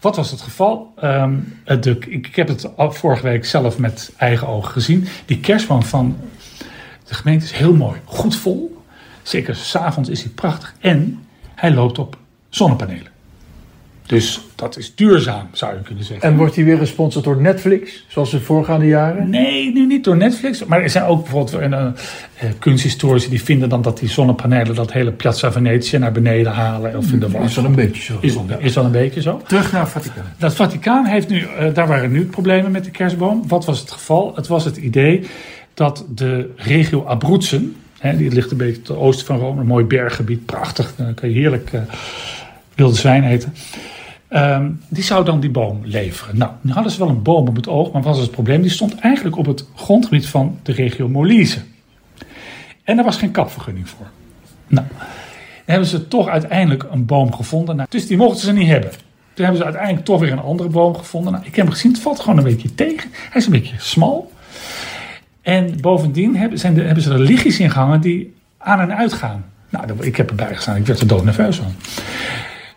Wat 0.00 0.16
was 0.16 0.30
het 0.30 0.40
geval? 0.40 0.92
Ehm, 0.96 1.34
de, 1.64 1.90
ik, 1.90 2.26
ik 2.26 2.36
heb 2.36 2.48
het 2.48 2.68
vorige 2.76 3.22
week 3.22 3.44
zelf 3.44 3.78
met 3.78 4.12
eigen 4.16 4.48
ogen 4.48 4.72
gezien. 4.72 5.06
Die 5.26 5.40
kerstboom 5.40 5.82
van 5.82 6.16
de 7.08 7.14
gemeente 7.14 7.44
is 7.44 7.52
heel 7.52 7.74
mooi. 7.74 8.00
Goed 8.04 8.36
vol. 8.36 8.82
Zeker 9.22 9.56
s'avonds 9.56 10.08
is 10.08 10.22
hij 10.22 10.32
prachtig. 10.32 10.74
En 10.80 11.26
hij 11.54 11.72
loopt 11.74 11.98
op 11.98 12.16
zonnepanelen. 12.48 13.16
Dus 14.08 14.40
dat 14.54 14.76
is 14.76 14.94
duurzaam, 14.94 15.48
zou 15.52 15.74
je 15.74 15.82
kunnen 15.82 16.04
zeggen. 16.04 16.28
En 16.28 16.36
wordt 16.36 16.54
hij 16.54 16.64
weer 16.64 16.78
gesponsord 16.78 17.24
door 17.24 17.40
Netflix, 17.40 18.04
zoals 18.08 18.30
de 18.30 18.40
voorgaande 18.40 18.86
jaren? 18.86 19.30
Nee, 19.30 19.72
nu 19.72 19.86
niet 19.86 20.04
door 20.04 20.16
Netflix. 20.16 20.64
Maar 20.64 20.82
er 20.82 20.90
zijn 20.90 21.04
ook 21.04 21.22
bijvoorbeeld 21.22 21.62
een, 21.62 21.72
eh, 21.72 22.48
kunsthistorici 22.58 23.30
die 23.30 23.42
vinden 23.42 23.68
dan 23.68 23.82
dat 23.82 23.98
die 23.98 24.08
zonnepanelen 24.08 24.74
dat 24.74 24.92
hele 24.92 25.12
Piazza 25.12 25.52
Venezia 25.52 25.98
naar 25.98 26.12
beneden 26.12 26.52
halen. 26.52 26.96
Of 26.96 27.12
in 27.12 27.18
de 27.18 27.30
was. 27.30 27.44
Is 27.44 27.56
wel 27.56 27.64
een 27.64 27.74
beetje 27.74 28.02
zo. 28.02 28.18
Is, 28.20 28.36
is 28.58 28.74
wel 28.74 28.84
een 28.84 28.90
beetje 28.90 29.20
zo. 29.20 29.40
Terug 29.46 29.72
naar 29.72 29.88
Vaticaan. 29.88 30.32
Dat 30.38 30.54
Vaticaan 30.54 31.04
heeft 31.04 31.28
nu, 31.28 31.40
eh, 31.40 31.74
daar 31.74 31.86
waren 31.86 32.12
nu 32.12 32.26
problemen 32.26 32.70
met 32.70 32.84
de 32.84 32.90
kerstboom. 32.90 33.48
Wat 33.48 33.64
was 33.64 33.80
het 33.80 33.90
geval? 33.90 34.32
Het 34.34 34.46
was 34.46 34.64
het 34.64 34.76
idee 34.76 35.26
dat 35.78 36.04
de 36.14 36.50
regio 36.56 37.04
Abruzzen, 37.04 37.76
hè, 37.98 38.16
die 38.16 38.30
ligt 38.30 38.50
een 38.50 38.56
beetje 38.56 38.82
ten 38.82 38.98
oosten 38.98 39.26
van 39.26 39.38
Rome, 39.38 39.60
een 39.60 39.66
mooi 39.66 39.84
berggebied, 39.84 40.46
prachtig, 40.46 40.94
daar 40.96 41.14
kan 41.14 41.28
je 41.28 41.34
heerlijk 41.34 41.72
eh, 41.72 41.80
wilde 42.74 42.96
zwijn 42.96 43.24
eten. 43.24 43.54
Ehm, 44.28 44.70
die 44.88 45.02
zou 45.02 45.24
dan 45.24 45.40
die 45.40 45.50
boom 45.50 45.80
leveren. 45.84 46.38
Nou, 46.38 46.50
nu 46.60 46.72
hadden 46.72 46.92
ze 46.92 46.98
wel 46.98 47.08
een 47.08 47.22
boom 47.22 47.48
op 47.48 47.56
het 47.56 47.68
oog, 47.68 47.92
maar 47.92 48.02
wat 48.02 48.14
was 48.14 48.22
het 48.22 48.30
probleem? 48.30 48.62
Die 48.62 48.70
stond 48.70 48.94
eigenlijk 48.94 49.36
op 49.36 49.46
het 49.46 49.64
grondgebied 49.76 50.26
van 50.26 50.58
de 50.62 50.72
regio 50.72 51.08
Molise. 51.08 51.60
En 52.84 52.96
daar 52.96 53.04
was 53.04 53.16
geen 53.16 53.30
kapvergunning 53.30 53.88
voor. 53.88 54.06
Nou, 54.66 54.86
dan 54.88 55.06
hebben 55.64 55.88
ze 55.88 56.08
toch 56.08 56.28
uiteindelijk 56.28 56.86
een 56.90 57.06
boom 57.06 57.34
gevonden. 57.34 57.76
Nou, 57.76 57.88
dus 57.90 58.06
die 58.06 58.16
mochten 58.16 58.40
ze 58.40 58.52
niet 58.52 58.68
hebben. 58.68 58.90
Toen 59.34 59.44
hebben 59.44 59.56
ze 59.56 59.64
uiteindelijk 59.64 60.04
toch 60.04 60.20
weer 60.20 60.32
een 60.32 60.38
andere 60.38 60.68
boom 60.68 60.96
gevonden. 60.96 61.32
Nou, 61.32 61.44
ik 61.44 61.54
heb 61.56 61.64
hem 61.64 61.74
gezien, 61.74 61.92
het 61.92 62.00
valt 62.00 62.20
gewoon 62.20 62.38
een 62.38 62.44
beetje 62.44 62.74
tegen. 62.74 63.10
Hij 63.12 63.40
is 63.40 63.46
een 63.46 63.52
beetje 63.52 63.76
smal. 63.78 64.32
En 65.48 65.80
bovendien 65.80 66.36
hebben, 66.36 66.58
zijn 66.58 66.76
hebben 66.76 67.02
ze 67.02 67.12
er 67.12 67.18
lichtjes 67.18 67.60
in 67.60 67.70
gehangen 67.70 68.00
die 68.00 68.34
aan 68.58 68.80
en 68.80 68.96
uit 68.96 69.12
gaan. 69.12 69.44
Nou, 69.70 69.86
ik 70.00 70.16
heb 70.16 70.30
erbij 70.30 70.54
gestaan, 70.54 70.76
ik 70.76 70.86
werd 70.86 71.00
er 71.00 71.06
dood 71.06 71.24
nerveus 71.24 71.56
van. 71.56 71.74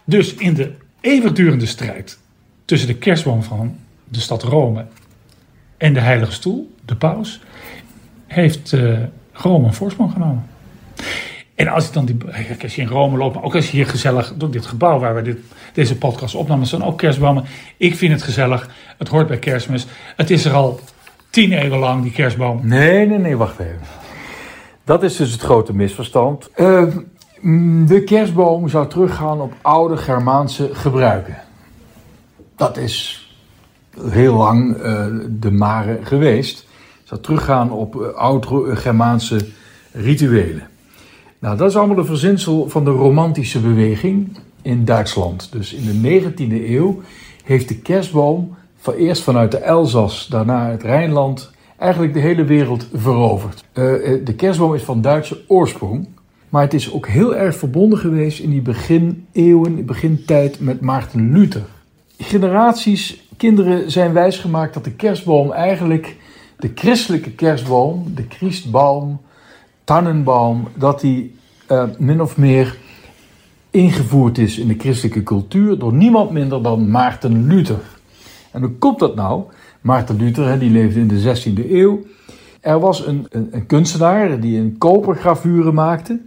Dus 0.03 0.33
in 0.33 0.53
de 0.53 0.71
eeuwigdurende 1.01 1.65
strijd 1.65 2.19
tussen 2.65 2.87
de 2.87 2.95
kerstboom 2.95 3.43
van 3.43 3.75
de 4.09 4.19
stad 4.19 4.43
Rome 4.43 4.85
en 5.77 5.93
de 5.93 5.99
Heilige 5.99 6.31
Stoel, 6.31 6.75
de 6.85 6.95
paus, 6.95 7.41
heeft 8.27 8.73
eh, 8.73 8.97
Rome 9.31 9.67
een 9.67 9.73
voorsprong 9.73 10.11
genomen. 10.11 10.45
En 11.55 11.67
als 11.67 11.87
ik 11.87 11.93
dan 11.93 12.05
die, 12.05 12.17
als 12.61 12.75
je 12.75 12.81
in 12.81 12.87
Rome 12.87 13.17
loopt, 13.17 13.35
maar 13.35 13.43
ook 13.43 13.55
als 13.55 13.65
je 13.65 13.77
hier 13.77 13.87
gezellig 13.87 14.33
door 14.37 14.51
dit 14.51 14.65
gebouw 14.65 14.99
waar 14.99 15.15
we 15.15 15.21
dit, 15.21 15.37
deze 15.73 15.97
podcast 15.97 16.35
opnamen, 16.35 16.67
staan 16.67 16.83
ook 16.83 16.97
kerstbomen. 16.97 17.43
Ik 17.77 17.95
vind 17.95 18.11
het 18.11 18.23
gezellig. 18.23 18.69
Het 18.97 19.07
hoort 19.07 19.27
bij 19.27 19.39
kerstmis. 19.39 19.85
Het 20.15 20.29
is 20.29 20.45
er 20.45 20.53
al 20.53 20.79
tien 21.31 21.51
eeuwen 21.51 21.79
lang, 21.79 22.03
die 22.03 22.11
kerstboom. 22.11 22.59
Nee, 22.63 23.07
nee, 23.07 23.17
nee, 23.17 23.37
wacht 23.37 23.59
even. 23.59 23.79
Dat 24.83 25.03
is 25.03 25.15
dus 25.15 25.31
het 25.31 25.41
grote 25.41 25.75
misverstand. 25.75 26.49
Eh, 26.53 26.83
mm, 27.39 27.87
de 27.87 28.03
kerstboom 28.03 28.69
zou 28.69 28.87
teruggaan 28.87 29.41
op 29.41 29.53
oude 29.61 29.97
Germaanse 29.97 30.69
gebruiken. 30.73 31.37
Dat 32.55 32.77
is 32.77 33.25
heel 34.09 34.35
lang 34.35 34.75
eh, 34.75 35.05
de 35.29 35.51
mare 35.51 35.99
geweest. 36.03 36.67
Zou 37.03 37.21
teruggaan 37.21 37.71
op 37.71 37.95
oude 38.15 38.75
Germaanse 38.75 39.47
rituelen. 39.91 40.67
Nou, 41.39 41.57
dat 41.57 41.69
is 41.69 41.75
allemaal 41.75 41.95
de 41.95 42.05
verzinsel 42.05 42.69
van 42.69 42.83
de 42.83 42.91
romantische 42.91 43.59
beweging 43.59 44.37
in 44.61 44.85
Duitsland. 44.85 45.51
Dus 45.51 45.73
in 45.73 46.01
de 46.01 46.21
19e 46.21 46.69
eeuw 46.69 47.01
heeft 47.43 47.67
de 47.67 47.77
kerstboom 47.77 48.55
van 48.81 48.93
eerst 48.93 49.23
vanuit 49.23 49.51
de 49.51 49.57
Elzas, 49.57 50.27
daarna 50.27 50.69
het 50.69 50.83
Rijnland, 50.83 51.51
eigenlijk 51.77 52.13
de 52.13 52.19
hele 52.19 52.43
wereld 52.43 52.87
veroverd. 52.93 53.63
Uh, 53.73 53.85
de 54.25 54.33
kerstboom 54.35 54.73
is 54.73 54.83
van 54.83 55.01
Duitse 55.01 55.41
oorsprong, 55.47 56.07
maar 56.49 56.61
het 56.61 56.73
is 56.73 56.93
ook 56.93 57.07
heel 57.07 57.35
erg 57.35 57.55
verbonden 57.55 57.99
geweest 57.99 58.39
in 58.39 58.49
die 58.49 58.61
begin 58.61 59.25
eeuwen, 59.31 59.85
begintijd 59.85 60.59
met 60.59 60.81
Maarten 60.81 61.31
Luther. 61.31 61.65
Generaties 62.17 63.27
kinderen 63.37 63.91
zijn 63.91 64.13
wijsgemaakt 64.13 64.73
dat 64.73 64.83
de 64.83 64.91
kerstboom 64.91 65.51
eigenlijk 65.51 66.15
de 66.57 66.71
christelijke 66.75 67.31
kerstboom, 67.31 68.05
de 68.15 68.25
Christbaum, 68.29 69.19
Tannenbaum, 69.83 70.67
dat 70.75 71.01
die 71.01 71.35
uh, 71.71 71.83
min 71.97 72.21
of 72.21 72.37
meer 72.37 72.77
ingevoerd 73.69 74.37
is 74.37 74.57
in 74.57 74.67
de 74.67 74.75
christelijke 74.77 75.23
cultuur 75.23 75.79
door 75.79 75.93
niemand 75.93 76.31
minder 76.31 76.63
dan 76.63 76.91
Maarten 76.91 77.47
Luther. 77.47 77.79
En 78.51 78.61
hoe 78.61 78.71
komt 78.71 78.99
dat 78.99 79.15
nou? 79.15 79.43
Maarten 79.81 80.17
Luther, 80.17 80.59
die 80.59 80.71
leefde 80.71 80.99
in 80.99 81.07
de 81.07 81.35
16e 81.35 81.71
eeuw. 81.71 82.01
Er 82.61 82.79
was 82.79 83.05
een, 83.05 83.27
een, 83.29 83.47
een 83.51 83.65
kunstenaar 83.65 84.39
die 84.39 84.59
een 84.59 84.77
kopergravure 84.77 85.71
maakte 85.71 86.19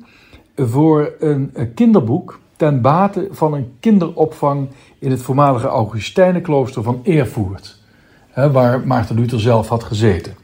voor 0.56 1.12
een, 1.18 1.52
kinderboek 1.74 2.40
ten 2.56 2.80
bate 2.80 3.28
van 3.30 3.54
een 3.54 3.72
kinderopvang 3.80 4.68
in 4.98 5.10
het 5.10 5.22
voormalige 5.22 5.66
Augustijnenklooster 5.66 6.82
van 6.82 7.00
Erfurt, 7.04 7.78
hè, 8.30 8.50
waar 8.50 8.86
Maarten 8.86 9.16
Luther 9.16 9.40
zelf 9.40 9.68
had 9.68 9.84
gezeten. 9.84 10.34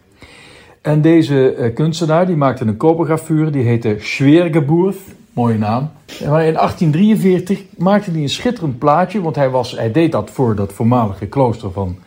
En 0.81 1.01
deze 1.01 1.55
eh, 1.55 1.75
kunstenaar 1.75 2.27
die 2.27 2.37
maakte 2.37 2.65
een 2.65 2.77
kopergravure, 2.77 3.51
die 3.51 3.63
heette 3.63 3.97
Schwergeburt, 3.99 4.97
mooie 5.33 5.59
naam. 5.59 5.91
Maar 6.07 6.47
in 6.47 6.55
1843 6.55 7.63
maakte 7.77 8.11
hij 8.11 8.21
een 8.21 8.29
schitterend 8.29 8.79
plaatje, 8.79 9.21
want 9.21 9.37
hij, 9.37 9.51
was, 9.51 9.71
hij 9.71 9.93
deed 9.93 10.13
dat 10.13 10.31
voor 10.31 10.55
dat 10.55 10.73
voormalige 10.73 11.27
klooster 11.27 11.73
van 11.73 11.99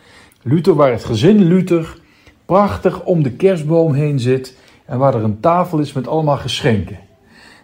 Luther, 0.42 0.74
waar 0.74 0.92
het 0.92 1.04
gezin 1.04 1.44
Luther 1.44 1.96
prachtig 2.44 3.02
om 3.02 3.22
de 3.22 3.32
kerstboom 3.32 3.92
heen 3.92 4.20
zit 4.20 4.56
en 4.84 4.98
waar 4.98 5.14
er 5.14 5.24
een 5.24 5.40
tafel 5.40 5.78
is 5.78 5.92
met 5.92 6.08
allemaal 6.08 6.36
geschenken. 6.36 6.98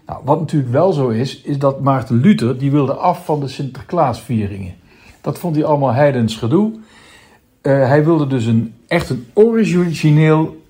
Nou, 0.06 0.20
wat 0.24 0.40
natuurlijk 0.40 0.72
wel 0.72 0.92
zo 0.92 1.08
is, 1.08 1.42
is 1.42 1.58
dat 1.58 1.80
Maarten 1.80 2.20
Luther 2.20 2.58
die 2.58 2.70
wilde 2.70 2.92
af 2.92 3.24
van 3.24 3.40
de 3.40 3.48
Sinterklaasvieringen. 3.48 4.74
Dat 5.20 5.38
vond 5.38 5.56
hij 5.56 5.64
allemaal 5.64 5.92
heidens 5.92 6.36
gedoe. 6.36 6.72
Eh, 7.60 7.72
hij 7.72 8.04
wilde 8.04 8.26
dus 8.26 8.44
een, 8.44 8.74
echt 8.86 9.10
een 9.10 9.26
origineel 9.32 10.62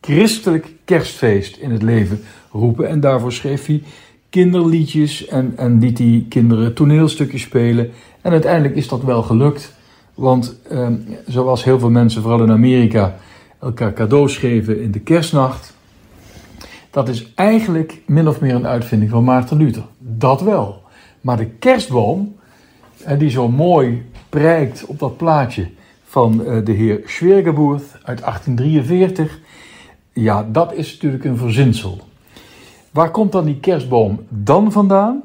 christelijk 0.00 0.72
kerstfeest 0.84 1.56
in 1.56 1.70
het 1.70 1.82
leven 1.82 2.20
roepen. 2.52 2.88
En 2.88 3.00
daarvoor 3.00 3.32
schreef 3.32 3.66
hij 3.66 3.82
kinderliedjes 4.30 5.26
en, 5.26 5.52
en 5.56 5.78
liet 5.78 5.98
hij 5.98 6.26
kinderen 6.28 6.74
toneelstukjes 6.74 7.42
spelen. 7.42 7.90
En 8.20 8.32
uiteindelijk 8.32 8.76
is 8.76 8.88
dat 8.88 9.02
wel 9.02 9.22
gelukt. 9.22 9.76
Want 10.14 10.60
eh, 10.68 10.88
zoals 11.26 11.64
heel 11.64 11.78
veel 11.78 11.90
mensen, 11.90 12.22
vooral 12.22 12.42
in 12.42 12.50
Amerika, 12.50 13.16
elkaar 13.60 13.92
cadeaus 13.92 14.36
geven 14.36 14.82
in 14.82 14.90
de 14.90 15.00
kerstnacht. 15.00 15.76
Dat 16.90 17.08
is 17.08 17.32
eigenlijk 17.34 18.00
min 18.06 18.28
of 18.28 18.40
meer 18.40 18.54
een 18.54 18.66
uitvinding 18.66 19.10
van 19.10 19.24
Maarten 19.24 19.56
Luther. 19.56 19.84
Dat 19.98 20.40
wel. 20.40 20.82
Maar 21.20 21.36
de 21.36 21.46
kerstboom, 21.46 22.36
die 23.18 23.30
zo 23.30 23.48
mooi 23.48 24.02
prijkt 24.28 24.86
op 24.86 24.98
dat 24.98 25.16
plaatje 25.16 25.68
van 26.04 26.44
eh, 26.44 26.64
de 26.64 26.72
heer 26.72 27.00
Schwergeburt 27.06 27.82
uit 28.02 28.20
1843, 28.20 29.40
ja, 30.12 30.48
dat 30.52 30.72
is 30.72 30.92
natuurlijk 30.92 31.24
een 31.24 31.36
verzinsel. 31.36 32.07
Waar 32.98 33.10
komt 33.10 33.32
dan 33.32 33.44
die 33.44 33.60
kerstboom 33.60 34.20
dan 34.28 34.72
vandaan? 34.72 35.22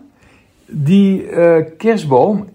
Die 0.66 1.30
uh, 1.30 1.56
kerstboom, 1.78 2.50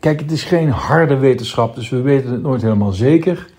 kijk, 0.00 0.20
het 0.20 0.30
is 0.30 0.44
geen 0.44 0.68
harde 0.68 1.16
wetenschap, 1.16 1.74
dus 1.74 1.88
we 1.88 2.00
weten 2.00 2.32
het 2.32 2.42
nooit 2.42 2.62
helemaal 2.62 2.92
zeker. 2.92 3.50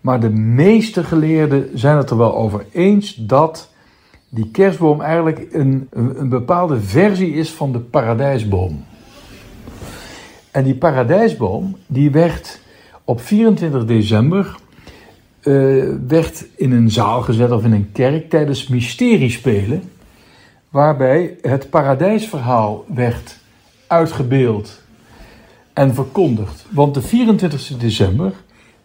Maar 0.00 0.20
de 0.20 0.30
meeste 0.30 1.04
geleerden 1.04 1.70
zijn 1.74 1.96
het 1.96 2.10
er 2.10 2.16
wel 2.16 2.36
over 2.36 2.64
eens 2.72 3.14
dat 3.14 3.70
die 4.28 4.50
kerstboom 4.50 5.00
eigenlijk 5.00 5.46
een, 5.52 5.88
een, 5.90 6.28
bepaalde 6.28 6.80
versie 6.80 7.34
is 7.34 7.50
van 7.50 7.72
de 7.72 7.80
paradijsboom. 7.80 8.84
En 10.50 10.64
die 10.64 10.74
paradijsboom, 10.74 11.76
die 11.86 12.10
werd 12.10 12.60
op 13.04 13.20
24 13.20 13.84
december 13.84 14.56
uh, 15.42 15.94
werd 16.06 16.46
in 16.56 16.72
een 16.72 16.90
zaal 16.90 17.22
gezet 17.22 17.50
of 17.50 17.64
in 17.64 17.72
een 17.72 17.92
kerk 17.92 18.30
tijdens 18.30 18.68
mysteriespelen, 18.68 19.82
waarbij 20.70 21.36
het 21.42 21.70
paradijsverhaal 21.70 22.84
werd 22.86 23.38
uitgebeeld 23.86 24.80
en 25.72 25.94
verkondigd. 25.94 26.66
Want 26.70 26.94
de 26.94 27.02
24 27.02 27.76
december, 27.76 28.32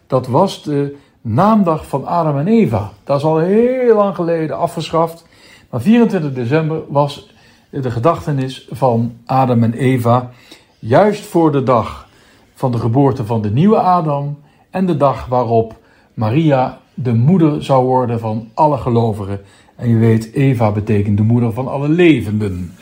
dat 0.06 0.26
was 0.26 0.62
de 0.62 0.96
naamdag 1.20 1.86
van 1.86 2.06
Adam 2.06 2.38
en 2.38 2.46
Eva. 2.46 2.92
Dat 3.04 3.18
is 3.18 3.24
al 3.24 3.38
heel 3.38 3.96
lang 3.96 4.14
geleden 4.14 4.58
afgeschaft. 4.58 5.26
Maar 5.70 5.80
24 5.80 6.32
december 6.32 6.80
was 6.88 7.34
de 7.70 7.90
gedachtenis 7.90 8.68
van 8.70 9.16
Adam 9.26 9.62
en 9.62 9.72
Eva, 9.72 10.30
juist 10.78 11.24
voor 11.24 11.52
de 11.52 11.62
dag 11.62 12.08
van 12.54 12.72
de 12.72 12.78
geboorte 12.78 13.24
van 13.24 13.42
de 13.42 13.50
nieuwe 13.50 13.78
Adam 13.78 14.38
en 14.70 14.86
de 14.86 14.96
dag 14.96 15.26
waarop 15.26 15.74
Maria 16.14 16.78
de 16.94 17.14
moeder 17.14 17.64
zou 17.64 17.84
worden 17.84 18.20
van 18.20 18.50
alle 18.54 18.76
gelovigen. 18.76 19.40
En 19.76 19.88
je 19.88 19.96
weet, 19.96 20.32
Eva 20.32 20.70
betekent 20.70 21.16
de 21.16 21.22
moeder 21.22 21.52
van 21.52 21.68
alle 21.68 21.88
levenden. 21.88 22.72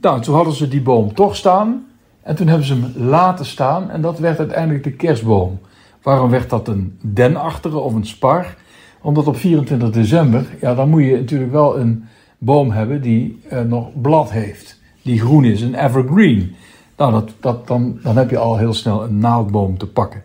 Nou, 0.00 0.20
toen 0.20 0.34
hadden 0.34 0.54
ze 0.54 0.68
die 0.68 0.82
boom 0.82 1.14
toch 1.14 1.36
staan. 1.36 1.86
En 2.22 2.36
toen 2.36 2.46
hebben 2.46 2.66
ze 2.66 2.74
hem 2.74 2.92
laten 3.08 3.46
staan. 3.46 3.90
En 3.90 4.00
dat 4.00 4.18
werd 4.18 4.38
uiteindelijk 4.38 4.84
de 4.84 4.92
kerstboom. 4.92 5.58
Waarom 6.02 6.30
werd 6.30 6.50
dat 6.50 6.68
een 6.68 6.98
denachtige 7.00 7.78
of 7.78 7.94
een 7.94 8.06
spar? 8.06 8.56
Omdat 9.02 9.26
op 9.26 9.36
24 9.36 9.90
december, 9.90 10.46
ja, 10.60 10.74
dan 10.74 10.88
moet 10.88 11.04
je 11.04 11.16
natuurlijk 11.16 11.52
wel 11.52 11.78
een 11.78 12.04
boom 12.38 12.70
hebben 12.70 13.02
die 13.02 13.40
uh, 13.52 13.60
nog 13.60 14.00
blad 14.00 14.30
heeft. 14.30 14.80
Die 15.02 15.20
groen 15.20 15.44
is, 15.44 15.60
een 15.60 15.74
evergreen. 15.74 16.54
Nou, 16.96 17.12
dat, 17.12 17.30
dat, 17.40 17.66
dan, 17.66 17.98
dan 18.02 18.16
heb 18.16 18.30
je 18.30 18.38
al 18.38 18.56
heel 18.56 18.74
snel 18.74 19.04
een 19.04 19.18
naaldboom 19.18 19.78
te 19.78 19.86
pakken. 19.86 20.22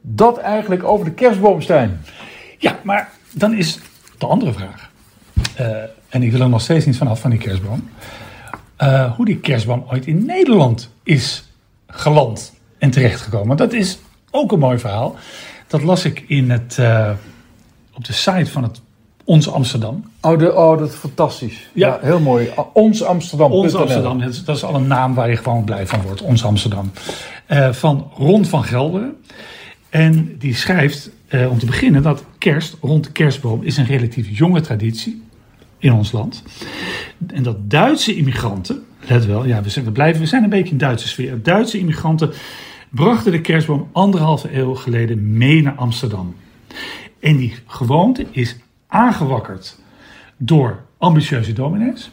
Dat 0.00 0.38
eigenlijk 0.38 0.84
over 0.84 1.04
de 1.04 1.12
kerstboomstein. 1.12 2.00
Ja, 2.58 2.78
maar 2.84 3.10
dan 3.32 3.54
is 3.54 3.80
de 4.18 4.26
andere 4.26 4.52
vraag. 4.52 4.91
Uh, 5.60 5.66
en 6.08 6.22
ik 6.22 6.30
wil 6.30 6.40
er 6.40 6.48
nog 6.48 6.60
steeds 6.60 6.86
niet 6.86 6.96
vanaf 6.96 7.20
van 7.20 7.30
die 7.30 7.38
kerstboom. 7.38 7.88
Uh, 8.82 9.12
hoe 9.12 9.24
die 9.24 9.38
kerstboom 9.38 9.84
ooit 9.90 10.06
in 10.06 10.24
Nederland 10.24 10.90
is 11.02 11.44
geland 11.86 12.54
en 12.78 12.90
terechtgekomen. 12.90 13.56
Dat 13.56 13.72
is 13.72 13.98
ook 14.30 14.52
een 14.52 14.58
mooi 14.58 14.78
verhaal. 14.78 15.16
Dat 15.66 15.82
las 15.82 16.04
ik 16.04 16.24
in 16.26 16.50
het, 16.50 16.76
uh, 16.80 17.10
op 17.94 18.04
de 18.04 18.12
site 18.12 18.50
van 18.50 18.62
het 18.62 18.80
Ons 19.24 19.50
Amsterdam. 19.50 20.04
Oh, 20.20 20.38
de, 20.38 20.54
oh 20.54 20.78
dat 20.78 20.88
is 20.88 20.94
fantastisch. 20.94 21.70
Ja, 21.72 21.88
ja 21.88 21.98
heel 22.02 22.20
mooi. 22.20 22.50
Ons 22.72 23.02
Amsterdam. 23.02 23.52
Ons 23.52 23.74
Amsterdam, 23.74 24.18
dat 24.18 24.28
is, 24.28 24.44
dat 24.44 24.56
is 24.56 24.64
al 24.64 24.74
een 24.74 24.86
naam 24.86 25.14
waar 25.14 25.30
je 25.30 25.36
gewoon 25.36 25.64
blij 25.64 25.86
van 25.86 26.02
wordt. 26.02 26.22
Ons 26.22 26.44
Amsterdam. 26.44 26.90
Uh, 27.48 27.72
van 27.72 28.10
Ron 28.16 28.44
van 28.44 28.64
Gelderen. 28.64 29.16
En 29.88 30.38
die 30.38 30.54
schrijft 30.54 31.10
uh, 31.28 31.50
om 31.50 31.58
te 31.58 31.66
beginnen 31.66 32.02
dat 32.02 32.24
kerst 32.38 32.76
rond 32.80 33.04
de 33.04 33.12
kerstboom 33.12 33.62
is 33.62 33.76
een 33.76 33.86
relatief 33.86 34.38
jonge 34.38 34.60
traditie 34.60 35.22
in 35.82 35.92
ons 35.92 36.12
land. 36.12 36.42
En 37.26 37.42
dat 37.42 37.70
Duitse 37.70 38.16
immigranten, 38.16 38.84
let 39.00 39.26
wel, 39.26 39.46
ja, 39.46 39.62
we 39.62 39.68
zijn, 39.68 39.84
we 39.84 39.92
blijven, 39.92 40.20
we 40.20 40.26
zijn 40.26 40.42
een 40.42 40.48
beetje 40.48 40.72
in 40.72 40.78
Duitse 40.78 41.08
sfeer. 41.08 41.42
Duitse 41.42 41.78
immigranten 41.78 42.32
brachten 42.90 43.32
de 43.32 43.40
kerstboom 43.40 43.88
anderhalve 43.92 44.56
eeuw 44.56 44.74
geleden 44.74 45.36
mee 45.36 45.62
naar 45.62 45.74
Amsterdam. 45.74 46.34
En 47.20 47.36
die 47.36 47.54
gewoonte 47.66 48.26
is 48.30 48.56
aangewakkerd 48.86 49.78
door 50.36 50.84
ambitieuze 50.98 51.52
dominees 51.52 52.10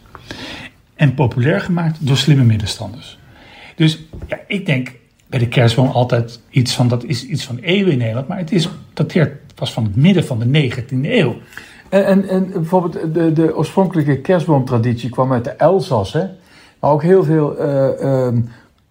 en 0.95 1.13
populair 1.13 1.61
gemaakt 1.61 2.07
door 2.07 2.17
slimme 2.17 2.43
middenstanders. 2.43 3.17
Dus 3.75 3.99
ja, 4.27 4.39
ik 4.47 4.65
denk 4.65 4.91
bij 5.27 5.39
de 5.39 5.47
kerstboom 5.47 5.87
altijd 5.87 6.41
iets 6.49 6.75
van, 6.75 6.87
dat 6.87 7.03
is 7.03 7.25
iets 7.25 7.45
van 7.45 7.57
eeuwen 7.57 7.91
in 7.91 7.97
Nederland, 7.97 8.27
maar 8.27 8.37
het 8.37 8.51
is, 8.51 8.69
dateert 8.93 9.53
pas 9.55 9.73
van 9.73 9.83
het 9.83 9.95
midden 9.95 10.25
van 10.25 10.39
de 10.39 10.71
19e 10.71 11.01
eeuw. 11.01 11.37
En, 11.89 12.05
en, 12.05 12.29
en 12.29 12.51
bijvoorbeeld 12.51 13.13
de, 13.13 13.33
de 13.33 13.55
oorspronkelijke 13.55 14.17
kerstboomtraditie 14.21 15.09
kwam 15.09 15.33
uit 15.33 15.43
de 15.43 15.49
Elzas, 15.49 16.13
hè? 16.13 16.25
maar 16.79 16.91
ook 16.91 17.03
heel 17.03 17.23
veel 17.23 17.61
uh, 17.61 17.87
uh, 18.01 18.27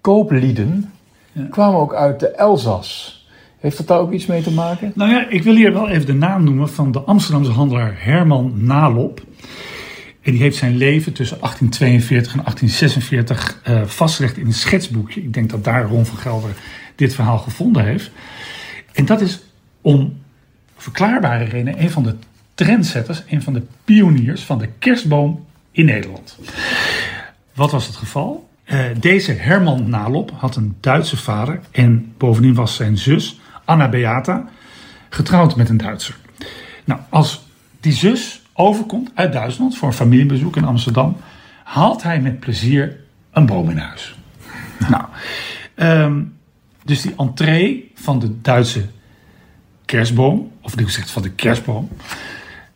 kooplieden 0.00 0.92
ja. 1.32 1.46
kwamen 1.50 1.80
ook 1.80 1.94
uit 1.94 2.20
de 2.20 2.28
Elzas. 2.28 3.16
Heeft 3.58 3.76
dat 3.76 3.86
daar 3.86 3.98
ook 3.98 4.12
iets 4.12 4.26
mee 4.26 4.42
te 4.42 4.52
maken? 4.52 4.92
Nou 4.94 5.10
ja, 5.10 5.28
ik 5.28 5.42
wil 5.42 5.54
hier 5.54 5.72
wel 5.72 5.88
even 5.88 6.06
de 6.06 6.14
naam 6.14 6.44
noemen 6.44 6.68
van 6.68 6.92
de 6.92 7.00
Amsterdamse 7.00 7.50
handelaar 7.50 7.94
Herman 7.96 8.52
Nalop. 8.56 9.22
En 10.22 10.32
die 10.32 10.42
heeft 10.42 10.56
zijn 10.56 10.76
leven 10.76 11.12
tussen 11.12 11.38
1842 11.40 12.32
en 12.32 12.42
1846 12.42 13.60
uh, 13.68 13.82
vastgelegd 13.82 14.36
in 14.36 14.46
een 14.46 14.52
schetsboekje. 14.52 15.22
Ik 15.22 15.32
denk 15.32 15.50
dat 15.50 15.64
daar 15.64 15.84
Ron 15.84 16.06
van 16.06 16.18
Gelder 16.18 16.50
dit 16.94 17.14
verhaal 17.14 17.38
gevonden 17.38 17.84
heeft. 17.84 18.10
En 18.92 19.04
dat 19.04 19.20
is 19.20 19.40
om 19.80 20.16
verklaarbare 20.76 21.44
redenen 21.44 21.82
een 21.82 21.90
van 21.90 22.02
de 22.02 22.14
trendsetters, 22.58 23.22
een 23.28 23.42
van 23.42 23.52
de 23.52 23.62
pioniers 23.84 24.42
van 24.42 24.58
de 24.58 24.68
kerstboom 24.78 25.46
in 25.70 25.84
Nederland. 25.84 26.38
Wat 27.54 27.70
was 27.70 27.86
het 27.86 27.96
geval? 27.96 28.48
Uh, 28.64 28.84
deze 29.00 29.32
Herman 29.32 29.90
Nalop 29.90 30.30
had 30.36 30.56
een 30.56 30.76
Duitse 30.80 31.16
vader 31.16 31.60
en 31.70 32.12
bovendien 32.16 32.54
was 32.54 32.74
zijn 32.74 32.98
zus 32.98 33.40
Anna 33.64 33.88
Beata 33.88 34.48
getrouwd 35.08 35.56
met 35.56 35.68
een 35.68 35.76
Duitser. 35.76 36.16
Nou, 36.84 37.00
als 37.08 37.44
die 37.80 37.92
zus 37.92 38.42
overkomt 38.52 39.10
uit 39.14 39.32
Duitsland 39.32 39.76
voor 39.76 39.88
een 39.88 39.94
familiebezoek 39.94 40.56
in 40.56 40.64
Amsterdam, 40.64 41.16
haalt 41.64 42.02
hij 42.02 42.20
met 42.20 42.40
plezier 42.40 42.96
een 43.30 43.46
boom 43.46 43.70
in 43.70 43.78
huis. 43.78 44.18
Nou, 44.88 45.04
um, 45.76 46.36
dus 46.84 47.00
die 47.00 47.14
entree 47.16 47.90
van 47.94 48.18
de 48.18 48.40
Duitse 48.40 48.86
kerstboom, 49.84 50.50
of 50.60 50.80
ik 50.80 50.88
zeg 50.88 51.10
van 51.10 51.22
de 51.22 51.30
kerstboom, 51.30 51.88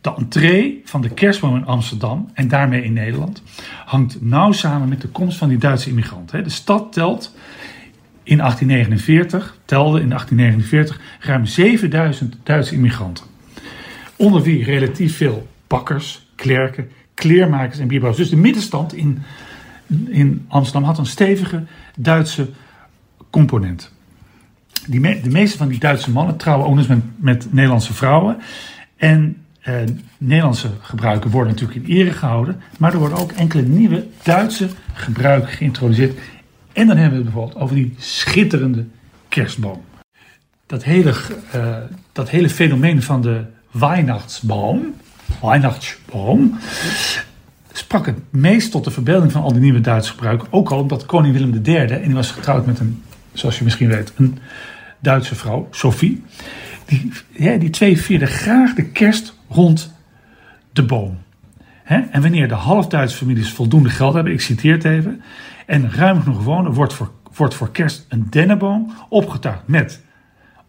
de 0.03 0.13
entree 0.17 0.81
van 0.85 1.01
de 1.01 1.09
kerstboom 1.09 1.55
in 1.55 1.65
Amsterdam 1.65 2.29
en 2.33 2.47
daarmee 2.47 2.83
in 2.83 2.93
Nederland 2.93 3.43
hangt 3.85 4.21
nauw 4.21 4.51
samen 4.51 4.89
met 4.89 5.01
de 5.01 5.07
komst 5.07 5.37
van 5.37 5.49
die 5.49 5.57
Duitse 5.57 5.89
immigranten. 5.89 6.43
De 6.43 6.49
stad 6.49 6.93
telt 6.93 7.35
in 8.23 8.37
1849, 8.37 9.57
telde 9.65 10.01
in 10.01 10.09
1849 10.09 11.01
ruim 11.19 11.45
7000 11.45 12.35
Duitse 12.43 12.73
immigranten. 12.73 13.25
Onder 14.15 14.41
wie 14.41 14.63
relatief 14.63 15.17
veel 15.17 15.47
bakkers, 15.67 16.27
klerken, 16.35 16.89
kleermakers 17.13 17.79
en 17.79 17.87
bierbrouwers. 17.87 18.23
Dus 18.23 18.31
de 18.31 18.41
middenstand 18.41 18.93
in, 18.93 19.21
in 20.07 20.45
Amsterdam 20.47 20.83
had 20.83 20.97
een 20.97 21.05
stevige 21.05 21.63
Duitse 21.95 22.49
component. 23.29 23.91
Die 24.87 25.21
de 25.21 25.29
meeste 25.29 25.57
van 25.57 25.67
die 25.67 25.79
Duitse 25.79 26.11
mannen 26.11 26.37
trouwen 26.37 26.67
ook 26.67 26.77
eens 26.77 26.87
met, 26.87 27.03
met 27.15 27.53
Nederlandse 27.53 27.93
vrouwen. 27.93 28.37
En 28.95 29.42
eh, 29.63 29.75
Nederlandse 30.17 30.69
gebruiken 30.81 31.29
worden 31.29 31.53
natuurlijk 31.53 31.87
in 31.87 31.95
ere 31.95 32.11
gehouden. 32.11 32.61
Maar 32.77 32.93
er 32.93 32.99
worden 32.99 33.17
ook 33.17 33.31
enkele 33.31 33.61
nieuwe 33.61 34.07
Duitse 34.23 34.69
gebruiken 34.93 35.51
geïntroduceerd. 35.51 36.19
En 36.73 36.87
dan 36.87 36.97
hebben 36.97 37.17
we 37.17 37.23
het 37.23 37.33
bijvoorbeeld 37.33 37.63
over 37.63 37.75
die 37.75 37.95
schitterende 37.97 38.85
kerstboom. 39.29 39.81
Dat 40.65 40.83
hele, 40.83 41.13
eh, 41.51 41.77
dat 42.11 42.29
hele 42.29 42.49
fenomeen 42.49 43.01
van 43.01 43.21
de 43.21 43.43
Weihnachtsbaum, 43.71 44.93
Weihnachtsbaum, 45.41 46.57
sprak 47.71 48.05
het 48.05 48.19
meest 48.29 48.71
tot 48.71 48.83
de 48.83 48.91
verbeelding 48.91 49.31
van 49.31 49.41
al 49.41 49.51
die 49.51 49.61
nieuwe 49.61 49.81
Duitse 49.81 50.11
gebruiken. 50.11 50.47
Ook 50.51 50.69
al 50.69 50.79
omdat 50.79 51.05
koning 51.05 51.33
Willem 51.33 51.61
III, 51.63 51.77
en 51.77 52.03
die 52.03 52.13
was 52.13 52.31
getrouwd 52.31 52.65
met 52.65 52.79
een, 52.79 53.03
zoals 53.33 53.57
je 53.57 53.63
misschien 53.63 53.87
weet, 53.87 54.13
een 54.15 54.37
Duitse 54.99 55.35
vrouw, 55.35 55.67
Sophie. 55.71 56.23
Die, 56.85 57.11
ja, 57.29 57.57
die 57.57 57.69
twee 57.69 58.01
vierden 58.01 58.27
graag 58.27 58.73
de 58.73 58.85
kerst 58.85 59.33
rond 59.53 59.93
de 60.73 60.83
boom. 60.83 61.17
Hè? 61.83 62.01
En 62.11 62.21
wanneer 62.21 62.47
de 62.47 62.53
half-Duitse 62.53 63.17
families 63.17 63.51
voldoende 63.51 63.89
geld 63.89 64.13
hebben, 64.13 64.33
ik 64.33 64.41
citeer 64.41 64.73
het 64.73 64.85
even, 64.85 65.21
en 65.65 65.91
ruim 65.91 66.21
genoeg 66.21 66.43
wonen, 66.43 66.73
wordt 66.73 66.93
voor, 66.93 67.11
wordt 67.35 67.53
voor 67.53 67.71
kerst 67.71 68.05
een 68.09 68.27
dennenboom 68.29 68.93
opgetuigd 69.09 69.67
met 69.67 70.01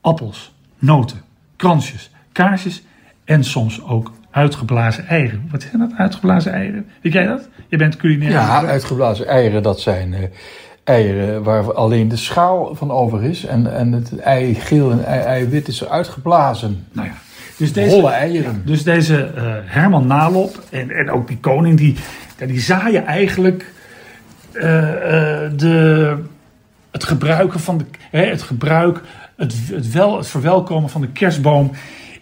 appels, 0.01 0.55
noten, 0.79 1.21
kransjes, 1.57 2.11
kaarsjes 2.33 2.83
en 3.25 3.45
soms 3.45 3.83
ook 3.83 4.13
uitgeblazen 4.31 5.07
eieren. 5.07 5.49
Wat 5.51 5.63
zijn 5.63 5.79
dat, 5.79 5.93
uitgeblazen 5.97 6.53
eieren? 6.53 6.87
Weet 7.01 7.13
jij 7.13 7.27
dat? 7.27 7.49
Je 7.69 7.77
bent 7.77 7.97
culinair. 7.97 8.31
Ja, 8.31 8.65
uitgeblazen 8.67 9.27
eieren, 9.27 9.63
dat 9.63 9.81
zijn 9.81 10.15
eh, 10.15 10.23
eieren 10.85 11.43
waar 11.43 11.73
alleen 11.73 12.09
de 12.09 12.17
schaal 12.17 12.75
van 12.75 12.91
over 12.91 13.23
is. 13.23 13.45
En, 13.45 13.75
en 13.77 13.93
het 13.93 14.19
ei 14.19 14.55
geel 14.55 14.91
en 14.91 15.05
ei, 15.05 15.21
ei 15.21 15.49
wit 15.49 15.69
is 15.69 15.89
uitgeblazen. 15.89 16.87
Nou 16.93 17.07
ja, 17.07 17.15
dus 17.57 17.73
deze, 17.73 17.95
Holle 17.95 18.11
eieren. 18.11 18.63
Dus 18.65 18.83
deze 18.83 19.25
eh, 19.25 19.43
Herman 19.65 20.07
Nalop 20.07 20.65
en, 20.71 20.91
en 20.91 21.11
ook 21.11 21.29
die 21.29 21.39
koning, 21.39 21.79
die, 21.79 21.95
ja, 22.39 22.47
die 22.47 22.61
zaaien 22.61 23.07
eigenlijk 23.07 23.73
eh, 24.53 25.45
eh, 25.45 25.53
de, 25.57 26.17
het 26.91 27.05
gebruiken 27.05 27.61
van 27.61 27.79
de, 27.79 27.85
hè, 28.11 28.25
het 28.25 28.43
gebruik, 28.43 29.01
het, 29.37 29.55
het, 29.71 29.91
wel, 29.93 30.17
het 30.17 30.29
verwelkomen 30.29 30.91
van 30.91 31.01
de 31.01 31.09
kerstboom 31.09 31.71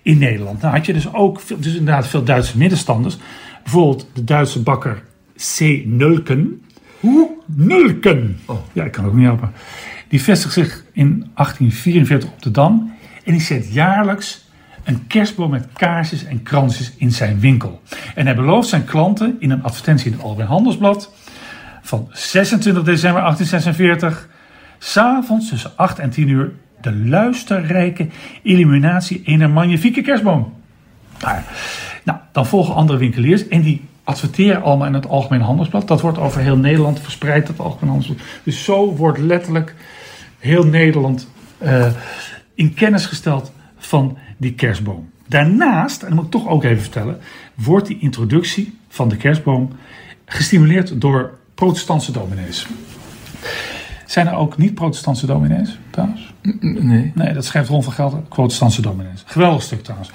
in 0.03 0.19
Nederland. 0.19 0.61
Nou 0.61 0.77
had 0.77 0.87
je 0.87 0.93
dus 0.93 1.15
ook 1.15 1.41
veel, 1.41 1.61
dus 1.61 1.75
inderdaad 1.75 2.07
veel 2.07 2.25
Duitse 2.25 2.59
middenstanders. 2.59 3.19
Bijvoorbeeld 3.63 4.07
de 4.13 4.25
Duitse 4.25 4.63
bakker 4.63 5.03
C. 5.57 5.61
Nulken. 5.85 6.63
Hoe? 7.01 7.31
Nulken. 7.47 8.39
Ja, 8.73 8.85
ik 8.85 8.93
kan 8.93 9.05
ook 9.05 9.15
niet 9.15 9.25
helpen. 9.25 9.53
Die 10.09 10.23
vestigt 10.23 10.53
zich 10.53 10.85
in 10.93 11.09
1844 11.35 12.31
op 12.31 12.43
de 12.43 12.51
Dam. 12.51 12.95
En 13.25 13.33
die 13.33 13.41
zet 13.41 13.73
jaarlijks 13.73 14.42
een 14.85 15.07
kerstboom 15.07 15.51
met 15.51 15.67
kaarsjes 15.73 16.25
en 16.25 16.43
kransjes 16.43 16.93
in 16.97 17.13
zijn 17.13 17.41
winkel. 17.41 17.83
En 18.15 18.27
hij 18.27 18.35
belooft 18.35 18.69
zijn 18.69 18.85
klanten 18.85 19.37
in 19.39 19.51
een 19.51 19.63
advertentie 19.63 20.07
in 20.07 20.13
het 20.13 20.23
Algemeen 20.23 20.47
Handelsblad 20.47 21.13
van 21.83 22.09
26 22.11 22.83
december 22.83 23.23
1846, 23.23 24.29
s'avonds 24.79 25.49
tussen 25.49 25.71
8 25.77 25.99
en 25.99 26.11
10 26.11 26.29
uur, 26.29 26.53
de 26.81 26.97
luisterrijke 26.97 28.09
illuminatie 28.43 29.23
in 29.25 29.41
een 29.41 29.53
magnifieke 29.53 30.03
kerstboom. 30.03 30.53
Nou, 32.05 32.19
dan 32.33 32.47
volgen 32.47 32.75
andere 32.75 32.99
winkeliers 32.99 33.49
en 33.49 33.63
die 33.63 33.89
adverteren 34.05 34.63
allemaal 34.63 34.87
in 34.87 34.95
het 34.95 35.09
Algemeen 35.09 35.41
Handelsblad. 35.41 35.89
Dat 35.89 36.01
wordt 36.01 36.19
over 36.19 36.41
heel 36.41 36.57
Nederland 36.57 37.01
verspreid, 37.01 37.47
dat 37.47 37.59
Algemeen 37.59 37.91
Handelsblad. 37.91 38.27
Dus 38.43 38.65
zo 38.65 38.95
wordt 38.97 39.19
letterlijk 39.19 39.75
heel 40.39 40.65
Nederland 40.65 41.29
eh, 41.59 41.87
in 42.55 42.75
kennis 42.75 43.07
gesteld 43.07 43.53
van 43.93 44.19
die 44.37 44.55
kerstboom. 44.55 45.11
Daarnaast, 45.29 46.03
en 46.03 46.09
dat 46.09 46.17
moet 46.17 46.25
ik 46.25 46.31
toch 46.31 46.49
ook 46.49 46.65
even 46.65 46.83
vertellen, 46.83 47.19
wordt 47.55 47.87
die 47.87 47.99
introductie 47.99 48.79
van 48.89 49.09
de 49.09 49.17
kerstboom 49.17 49.71
gestimuleerd 50.25 51.01
door 51.01 51.39
protestantse 51.55 52.13
dominees. 52.13 52.67
Zijn 54.07 54.27
er 54.27 54.35
ook 54.35 54.57
niet-protestantse 54.57 55.27
dominees 55.27 55.79
trouwens? 55.91 56.33
Nee. 56.61 57.13
Nee, 57.15 57.33
dat 57.33 57.45
schrijft 57.45 57.69
Ron 57.69 57.83
van 57.83 57.93
Gelder, 57.93 58.21
protestantse 58.21 58.83
dominees. 58.83 59.23
Geweldig 59.27 59.63
stuk 59.63 59.83
trouwens. 59.83 60.11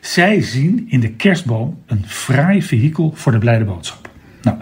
Zij 0.00 0.42
zien 0.42 0.86
in 0.88 1.00
de 1.00 1.10
kerstboom 1.10 1.78
een 1.86 2.04
fraai 2.06 2.62
vehikel 2.62 3.12
voor 3.14 3.32
de 3.32 3.38
blijde 3.38 3.64
boodschap. 3.64 4.08
Nou, 4.42 4.56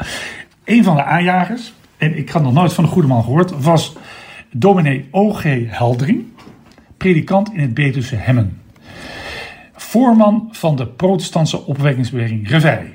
een 0.64 0.84
van 0.84 0.96
de 0.96 1.04
aanjagers, 1.04 1.72
en 1.96 2.18
ik 2.18 2.28
had 2.30 2.42
nog 2.42 2.52
nooit 2.52 2.72
van 2.72 2.84
de 2.84 2.90
goede 2.90 3.08
man 3.08 3.22
gehoord, 3.22 3.62
was 3.62 3.96
dominee 4.50 5.08
O.G. 5.10 5.44
Heldering, 5.66 6.24
predikant 6.96 7.52
in 7.52 7.60
het 7.60 7.74
Betuwse 7.74 8.16
Hemmen. 8.16 8.60
Voorman 9.74 10.48
van 10.50 10.76
de 10.76 10.86
protestantse 10.86 11.66
opwekkingsbeweging 11.66 12.48
Revij. 12.48 12.92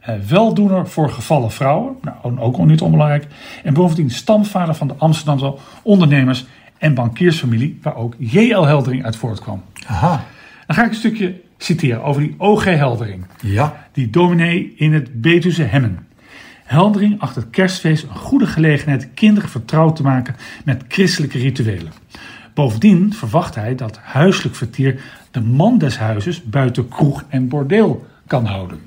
Eh, 0.00 0.14
weldoener 0.28 0.88
voor 0.88 1.10
gevallen 1.10 1.50
vrouwen, 1.50 1.96
nou, 2.02 2.38
ook 2.38 2.58
niet 2.58 2.80
onbelangrijk. 2.80 3.26
En 3.62 3.74
bovendien 3.74 4.10
stamvader 4.10 4.74
van 4.74 4.88
de 4.88 4.94
Amsterdamse 4.98 5.54
ondernemers 5.82 6.46
en 6.78 6.94
bankiersfamilie, 6.94 7.78
waar 7.82 7.96
ook 7.96 8.14
J.L. 8.18 8.62
Heldering 8.64 9.04
uit 9.04 9.16
voortkwam. 9.16 9.62
Aha. 9.86 10.24
Dan 10.66 10.76
ga 10.76 10.84
ik 10.84 10.90
een 10.90 10.96
stukje 10.96 11.40
citeren 11.58 12.02
over 12.02 12.22
die 12.22 12.34
O.G. 12.38 12.64
Heldering, 12.64 13.24
Ja. 13.40 13.86
die 13.92 14.10
dominee 14.10 14.72
in 14.76 14.92
het 14.92 15.20
Betuwse 15.20 15.62
Hemmen. 15.62 16.06
Heldering 16.64 17.20
acht 17.20 17.34
het 17.34 17.50
kerstfeest 17.50 18.02
een 18.02 18.16
goede 18.16 18.46
gelegenheid 18.46 19.08
kinderen 19.14 19.48
vertrouwd 19.48 19.96
te 19.96 20.02
maken 20.02 20.36
met 20.64 20.84
christelijke 20.88 21.38
rituelen. 21.38 21.92
Bovendien 22.54 23.14
verwacht 23.14 23.54
hij 23.54 23.74
dat 23.74 23.98
huiselijk 24.02 24.56
vertier 24.56 25.00
de 25.30 25.40
man 25.40 25.78
des 25.78 25.98
huizes 25.98 26.42
buiten 26.42 26.88
kroeg 26.88 27.24
en 27.28 27.48
bordeel 27.48 28.06
kan 28.26 28.46
houden. 28.46 28.80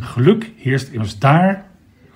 Geluk 0.00 0.50
heerst 0.56 0.88
immers 0.88 1.18
daar 1.18 1.64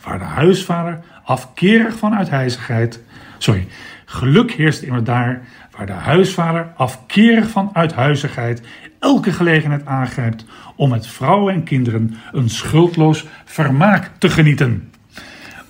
waar 0.03 0.19
de 0.19 0.25
huisvader 0.25 1.01
afkerig 1.25 1.97
van 1.99 2.15
uithuizigheid. 2.15 3.01
Sorry. 3.39 3.67
Geluk 4.05 4.53
heerst 4.53 4.83
immers 4.83 5.05
daar 5.05 5.43
waar 5.77 5.87
de 5.87 5.93
huisvader 5.93 6.73
afkerig 6.77 7.51
van 7.51 7.71
uithuizigheid 7.73 8.63
elke 8.99 9.33
gelegenheid 9.33 9.87
aangrijpt 9.87 10.45
om 10.77 10.91
met 10.91 11.07
vrouwen 11.07 11.55
en 11.55 11.65
kinderen 11.65 12.15
een 12.33 12.51
schuldloos 12.51 13.27
vermaak 13.45 14.11
te 14.19 14.29
genieten. 14.31 14.88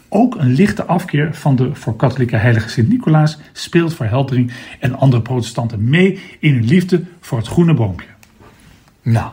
Ook 0.09 0.35
een 0.35 0.53
lichte 0.53 0.85
afkeer 0.85 1.35
van 1.35 1.57
de 1.57 1.75
voor 1.75 1.97
katholieke 1.97 2.37
heilige 2.37 2.69
Sint-Nicolaas 2.69 3.39
speelt 3.53 3.95
voor 3.95 4.07
Heldering 4.07 4.53
en 4.81 4.99
andere 4.99 5.23
protestanten 5.23 5.89
mee 5.89 6.21
in 6.39 6.55
hun 6.55 6.65
liefde 6.65 7.05
voor 7.21 7.39
het 7.39 7.47
groene 7.47 7.75
boompje. 7.75 8.09
Nou. 9.03 9.31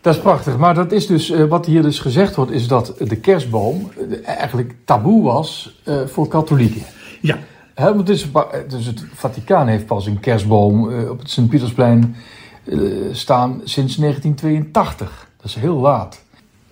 Dat 0.00 0.14
is 0.14 0.20
prachtig. 0.20 0.56
Maar 0.56 0.74
dat 0.74 0.92
is 0.92 1.06
dus, 1.06 1.30
eh, 1.30 1.44
wat 1.44 1.66
hier 1.66 1.82
dus 1.82 1.98
gezegd 1.98 2.34
wordt, 2.34 2.50
is 2.50 2.68
dat 2.68 2.94
de 2.98 3.16
kerstboom 3.16 3.90
eh, 4.10 4.28
eigenlijk 4.28 4.74
taboe 4.84 5.22
was 5.22 5.80
eh, 5.84 6.06
voor 6.06 6.28
katholieken. 6.28 6.82
Ja, 7.20 7.38
Hè, 7.74 7.94
want 7.94 8.08
het, 8.08 8.08
is, 8.08 8.28
dus 8.68 8.86
het 8.86 9.04
Vaticaan 9.14 9.66
heeft 9.66 9.86
pas 9.86 10.06
een 10.06 10.20
kerstboom 10.20 11.08
op 11.08 11.18
het 11.18 11.30
Sint-Pietersplein 11.30 12.16
staan 13.12 13.60
sinds 13.64 13.96
1982. 13.96 15.28
Dat 15.36 15.46
is 15.46 15.54
heel 15.54 15.76
laat. 15.76 16.24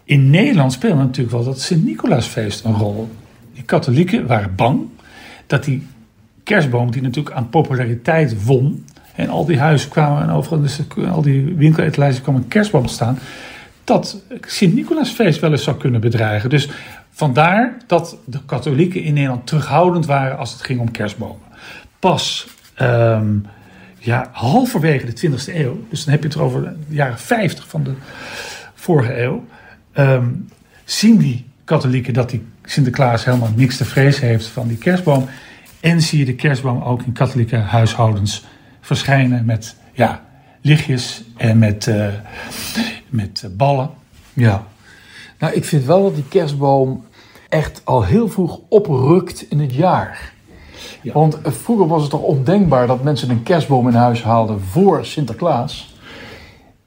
In 0.05 0.31
Nederland 0.31 0.73
speelde 0.73 1.03
natuurlijk 1.03 1.35
wel 1.35 1.45
dat 1.45 1.61
Sint-Nicolaasfeest 1.61 2.65
een 2.65 2.75
rol. 2.75 3.11
Die 3.53 3.63
katholieken 3.63 4.27
waren 4.27 4.55
bang 4.55 4.81
dat 5.47 5.65
die 5.65 5.87
kerstboom, 6.43 6.91
die 6.91 7.03
natuurlijk 7.03 7.37
aan 7.37 7.49
populariteit 7.49 8.45
won, 8.45 8.85
en 9.15 9.29
al 9.29 9.45
die 9.45 9.59
huizen 9.59 9.91
kwamen 9.91 10.23
en 10.23 10.31
overal, 10.31 10.61
dus 10.61 10.81
al 11.11 11.23
die 11.23 11.55
winkeletalages 11.55 12.21
kwamen 12.21 12.43
een 12.43 12.49
kerstboom 12.49 12.87
staan, 12.87 13.19
dat 13.85 14.23
Sint-Nicolaasfeest 14.41 15.41
wel 15.41 15.51
eens 15.51 15.63
zou 15.63 15.77
kunnen 15.77 16.01
bedreigen. 16.01 16.51
Dus 16.51 16.69
vandaar 17.11 17.77
dat 17.87 18.17
de 18.25 18.41
katholieken 18.47 19.03
in 19.03 19.15
Nederland 19.15 19.47
terughoudend 19.47 20.07
waren 20.07 20.39
als 20.39 20.53
het 20.53 20.63
ging 20.63 20.81
om 20.81 20.91
kerstbomen. 20.91 21.47
Pas 21.99 22.47
ehm, 22.75 23.37
ja, 23.99 24.29
halverwege 24.33 25.07
de 25.07 25.29
20e 25.31 25.55
eeuw, 25.55 25.85
dus 25.89 26.05
dan 26.05 26.13
heb 26.13 26.23
je 26.23 26.29
het 26.29 26.39
over 26.39 26.63
de 26.63 26.95
jaren 26.95 27.19
50 27.19 27.69
van 27.69 27.83
de 27.83 27.93
vorige 28.75 29.23
eeuw, 29.23 29.45
ehm, 29.95 30.27
zien 30.85 31.17
die 31.17 31.45
katholieken 31.65 32.15
dat 32.15 32.31
die 32.31 32.47
Sinterklaas 32.65 33.25
helemaal 33.25 33.53
niks 33.57 33.77
te 33.77 33.85
vrezen 33.85 34.27
heeft 34.27 34.47
van 34.47 34.69
die 34.69 34.77
kerstboom. 34.77 35.29
En 35.81 36.03
zie 36.03 36.19
je 36.19 36.25
de 36.25 36.35
kerstboom 36.35 36.83
ook 36.83 37.03
in 37.03 37.13
katholieke 37.13 37.57
huishoudens 37.57 38.45
verschijnen 38.81 39.45
met 39.45 39.77
ja, 39.93 40.23
lichtjes 40.61 41.25
en 41.37 41.59
met, 41.59 41.87
eh, 41.87 42.07
met 43.09 43.43
eh, 43.45 43.51
ballen. 43.57 43.91
Ja. 44.33 44.67
Nou, 45.39 45.55
ik 45.55 45.65
vind 45.65 45.85
wel 45.85 46.03
dat 46.03 46.15
die 46.15 46.29
kerstboom 46.29 47.05
echt 47.49 47.81
al 47.85 48.05
heel 48.05 48.29
vroeg 48.29 48.61
oprukt 48.69 49.51
in 49.51 49.61
het 49.61 49.75
jaar. 49.75 50.33
Ja. 51.03 51.13
Want 51.13 51.41
eh, 51.43 51.53
vroeger 51.53 51.87
was 51.87 52.03
het 52.03 52.11
toch 52.11 52.23
ondenkbaar 52.23 52.87
dat 52.87 53.03
mensen 53.03 53.31
een 53.31 53.43
kerstboom 53.43 53.89
in 53.89 53.95
huis 53.95 54.23
haalden 54.23 54.61
voor 54.61 55.07
Sinterklaas. 55.07 55.94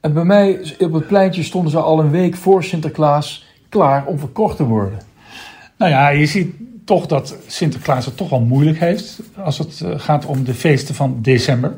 En 0.00 0.12
bij 0.12 0.24
mij 0.24 0.74
op 0.78 0.92
het 0.92 1.06
pleintje 1.06 1.42
stonden 1.42 1.70
ze 1.70 1.78
al 1.78 2.00
een 2.00 2.10
week 2.10 2.36
voor 2.36 2.64
Sinterklaas 2.64 3.46
klaar 3.68 4.06
om 4.06 4.18
verkocht 4.18 4.56
te 4.56 4.64
worden. 4.64 4.98
Nou 5.76 5.90
ja, 5.90 6.08
je 6.08 6.26
ziet 6.26 6.54
toch 6.84 7.06
dat 7.06 7.36
Sinterklaas 7.46 8.04
het 8.04 8.16
toch 8.16 8.30
wel 8.30 8.40
moeilijk 8.40 8.78
heeft 8.78 9.20
als 9.36 9.58
het 9.58 9.80
eh, 9.80 9.90
gaat 9.96 10.26
om 10.26 10.44
de 10.44 10.54
feesten 10.54 10.94
van 10.94 11.18
december. 11.22 11.74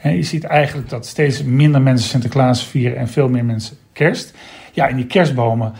En 0.00 0.16
je 0.16 0.22
ziet 0.22 0.44
eigenlijk 0.44 0.88
dat 0.88 1.06
steeds 1.06 1.42
minder 1.42 1.82
mensen 1.82 2.08
Sinterklaas 2.08 2.64
vieren 2.64 2.98
en 2.98 3.08
veel 3.08 3.28
meer 3.28 3.44
mensen 3.44 3.76
kerst. 3.92 4.34
Ja, 4.72 4.88
en 4.88 4.96
die 4.96 5.06
kerstbomen, 5.06 5.72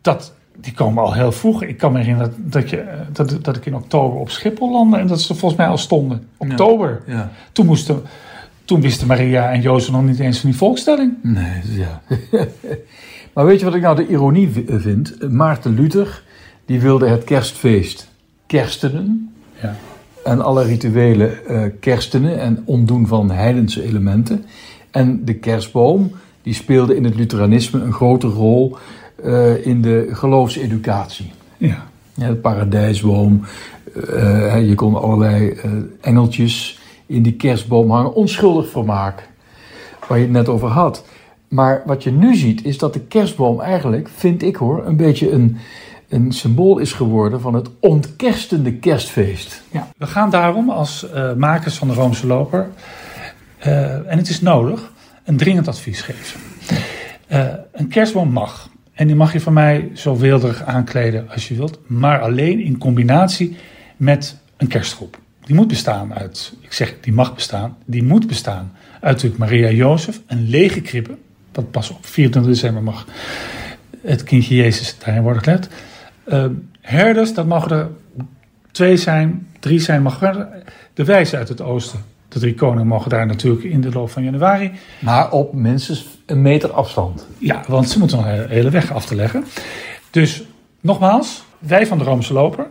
dat, 0.00 0.32
die 0.56 0.72
komen 0.72 1.02
al 1.02 1.14
heel 1.14 1.32
vroeg. 1.32 1.62
Ik 1.62 1.76
kan 1.76 1.92
me 1.92 1.98
herinneren 1.98 2.30
dat, 2.30 2.52
dat, 2.52 2.70
je, 2.70 2.80
eh, 2.80 2.98
dat, 3.12 3.38
dat 3.44 3.56
ik 3.56 3.66
in 3.66 3.74
oktober 3.74 4.18
op 4.18 4.30
Schiphol 4.30 4.70
landde 4.70 4.96
en 4.96 5.06
dat 5.06 5.20
ze 5.20 5.34
volgens 5.34 5.60
mij 5.60 5.68
al 5.68 5.78
stonden. 5.78 6.28
Oktober. 6.36 7.02
Ja. 7.06 7.30
Toen, 7.52 7.66
moesten, 7.66 8.02
toen 8.64 8.80
wisten 8.80 9.06
Maria 9.06 9.52
en 9.52 9.60
Jozef 9.60 9.90
nog 9.92 10.04
niet 10.04 10.18
eens 10.18 10.40
van 10.40 10.50
die 10.50 10.58
volkstelling. 10.58 11.12
Nee, 11.22 11.60
ja. 11.70 12.02
maar 13.34 13.44
weet 13.46 13.58
je 13.58 13.64
wat 13.64 13.74
ik 13.74 13.82
nou 13.82 13.96
de 13.96 14.06
ironie 14.06 14.48
v- 14.48 14.82
vind? 14.82 15.30
Maarten 15.32 15.74
Luther, 15.74 16.22
die 16.66 16.80
wilde 16.80 17.06
het 17.08 17.24
kerstfeest 17.24 18.08
kerstenen. 18.46 19.34
Ja. 19.62 19.76
En 20.24 20.40
alle 20.44 20.64
rituelen 20.64 21.46
eh, 21.46 21.62
kerstenen 21.80 22.40
en 22.40 22.62
ontdoen 22.64 23.06
van 23.06 23.30
heidense 23.30 23.82
elementen. 23.82 24.44
En 24.90 25.24
de 25.24 25.34
kerstboom, 25.34 26.12
die 26.42 26.54
speelde 26.54 26.96
in 26.96 27.04
het 27.04 27.14
Lutheranisme 27.14 27.80
een 27.80 27.92
grote 27.92 28.26
rol 28.26 28.76
eh, 29.24 29.66
in 29.66 29.82
de 29.82 30.08
geloofseducatie. 30.12 31.32
Ja. 31.56 31.86
Ja, 32.14 32.28
de 32.28 32.34
paradijsboom. 32.34 33.40
eh, 34.12 34.68
je 34.68 34.74
kon 34.74 34.94
allerlei 35.02 35.48
eh, 35.50 35.70
engeltjes 36.00 36.78
in 37.06 37.22
die 37.22 37.34
kerstboom 37.36 37.90
hangen. 37.90 38.14
Onschuldig 38.14 38.68
vermaak. 38.68 39.28
Waar 40.08 40.18
je 40.18 40.24
het 40.24 40.32
net 40.32 40.48
over 40.48 40.68
had. 40.68 41.04
Maar 41.48 41.82
wat 41.86 42.02
je 42.02 42.10
nu 42.10 42.34
ziet 42.34 42.64
is 42.64 42.78
dat 42.78 42.92
de 42.92 43.00
kerstboom 43.00 43.60
eigenlijk, 43.60 44.08
vind 44.08 44.42
ik 44.42 44.56
hoor, 44.56 44.86
een 44.86 44.96
beetje 44.96 45.30
een, 45.30 45.56
een 46.08 46.32
symbool 46.32 46.78
is 46.78 46.92
geworden 46.92 47.40
van 47.40 47.54
het 47.54 47.68
ontkerstende 47.80 48.72
kerstfeest. 48.72 49.62
Ja, 49.70 49.88
we 49.96 50.06
gaan 50.06 50.30
daarom 50.30 50.70
als 50.70 51.10
eh, 51.10 51.32
makers 51.32 51.76
van 51.76 51.88
de 51.88 51.94
Roomse 51.94 52.26
Loper, 52.26 52.68
eh, 53.58 54.10
en 54.10 54.18
het 54.18 54.28
is 54.28 54.40
nodig, 54.40 54.92
een 55.24 55.36
dringend 55.36 55.68
advies 55.68 56.00
geven. 56.00 56.40
Eh, 57.26 57.46
een 57.72 57.88
kerstboom 57.88 58.30
mag. 58.30 58.68
En 58.92 59.06
die 59.06 59.16
mag 59.16 59.32
je 59.32 59.40
van 59.40 59.52
mij 59.52 59.90
zo 59.94 60.16
weelderig 60.16 60.62
aankleden 60.62 61.28
als 61.30 61.48
je 61.48 61.54
wilt, 61.54 61.78
maar 61.86 62.20
alleen 62.20 62.60
in 62.60 62.78
combinatie 62.78 63.56
met 63.96 64.38
een 64.56 64.68
kerstgroep. 64.68 65.18
Die 65.44 65.54
moet 65.54 65.68
bestaan 65.68 66.14
uit, 66.14 66.52
ik 66.60 66.72
zeg 66.72 66.94
die 67.00 67.12
mag 67.12 67.34
bestaan, 67.34 67.76
die 67.84 68.02
moet 68.02 68.26
bestaan 68.26 68.72
uit 68.92 69.02
natuurlijk 69.02 69.38
Maria 69.38 69.70
Jozef, 69.70 70.20
een 70.26 70.48
lege 70.48 70.80
kribbe, 70.80 71.16
wat 71.52 71.70
pas 71.70 71.90
op 71.90 72.06
24 72.06 72.52
december 72.52 72.82
mag 72.82 73.06
het 74.02 74.22
kindje 74.22 74.54
Jezus 74.54 74.98
daarin 74.98 75.22
worden 75.22 75.42
gelet. 75.42 75.68
Eh, 76.24 76.46
herders, 76.80 77.34
dat 77.34 77.46
mogen 77.46 77.70
er 77.70 77.88
twee 78.70 78.96
zijn, 78.96 79.48
drie 79.60 79.80
zijn, 79.80 80.02
mag 80.02 80.18
wel. 80.18 80.46
De 80.94 81.04
wijzen 81.04 81.38
uit 81.38 81.48
het 81.48 81.60
oosten, 81.60 82.04
de 82.28 82.38
drie 82.38 82.54
koningen, 82.54 82.86
mogen 82.86 83.10
daar 83.10 83.26
natuurlijk 83.26 83.64
in 83.64 83.80
de 83.80 83.90
loop 83.90 84.10
van 84.10 84.24
januari. 84.24 84.72
Maar 84.98 85.30
op 85.30 85.54
minstens 85.54 86.06
een 86.26 86.42
meter 86.42 86.72
afstand. 86.72 87.26
Ja, 87.38 87.64
want 87.68 87.90
ze 87.90 87.98
moeten 87.98 88.16
nog 88.16 88.26
een 88.26 88.48
hele 88.48 88.70
weg 88.70 88.92
af 88.92 89.06
te 89.06 89.14
leggen. 89.14 89.44
Dus 90.10 90.42
nogmaals, 90.80 91.44
wij 91.58 91.86
van 91.86 91.98
de 91.98 92.04
Roomse 92.04 92.32
Loper 92.32 92.66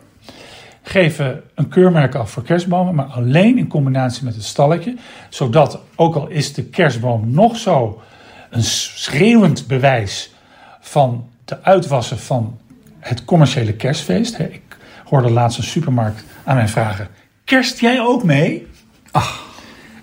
geven 0.84 1.43
een 1.56 1.67
keurmerk 1.67 2.15
af 2.15 2.32
voor 2.32 2.43
kerstbomen, 2.43 2.96
maar 2.96 3.06
alleen 3.06 3.58
in 3.58 3.67
combinatie 3.67 4.24
met 4.24 4.36
het 4.36 4.43
stalletje. 4.43 4.96
Zodat, 5.30 5.80
ook 5.96 6.15
al 6.15 6.28
is 6.28 6.54
de 6.54 6.63
kerstboom 6.63 7.32
nog 7.32 7.58
zo 7.58 8.02
een 8.50 8.63
schreeuwend 8.63 9.67
bewijs 9.67 10.34
van 10.80 11.30
de 11.46 11.63
uitwassen 11.63 12.19
van 12.19 12.60
het 13.00 13.26
commerciële 13.26 13.74
kerstfeest. 13.74 14.39
Ik 14.39 14.62
hoorde 15.04 15.30
laatst 15.30 15.58
een 15.58 15.63
supermarkt 15.63 16.24
aan 16.43 16.56
mij 16.56 16.67
vragen: 16.67 17.08
Kerst 17.43 17.80
jij 17.80 18.00
ook 18.00 18.24
mee? 18.24 18.67
Ach, 19.12 19.46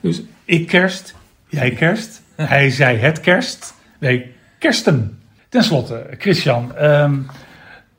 dus 0.00 0.22
ik 0.44 0.66
kerst, 0.66 1.14
jij 1.48 1.70
kerst. 1.70 2.22
Hij 2.34 2.70
zei 2.70 2.98
het 2.98 3.20
kerst, 3.20 3.74
wij 3.98 4.32
kersten. 4.58 5.18
Ten 5.48 5.64
slotte, 5.64 6.06
Christian, 6.18 6.76
ehm, 6.76 7.18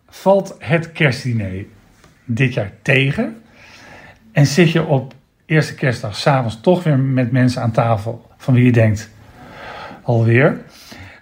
valt 0.10 0.56
het 0.60 0.92
kerstdiner 0.92 1.66
dit 2.34 2.54
jaar 2.54 2.72
tegen? 2.82 3.42
En 4.32 4.46
zit 4.46 4.72
je 4.72 4.86
op 4.86 5.14
eerste 5.46 5.76
kerstdag 5.76 6.16
s'avonds 6.16 6.62
toch 6.62 6.84
weer 6.84 7.00
met 7.00 7.32
mensen 7.32 7.62
aan 7.62 7.72
tafel 7.72 8.30
van 8.38 8.54
wie 8.54 8.66
je 8.66 8.72
denkt, 8.72 9.10
alweer? 10.02 10.62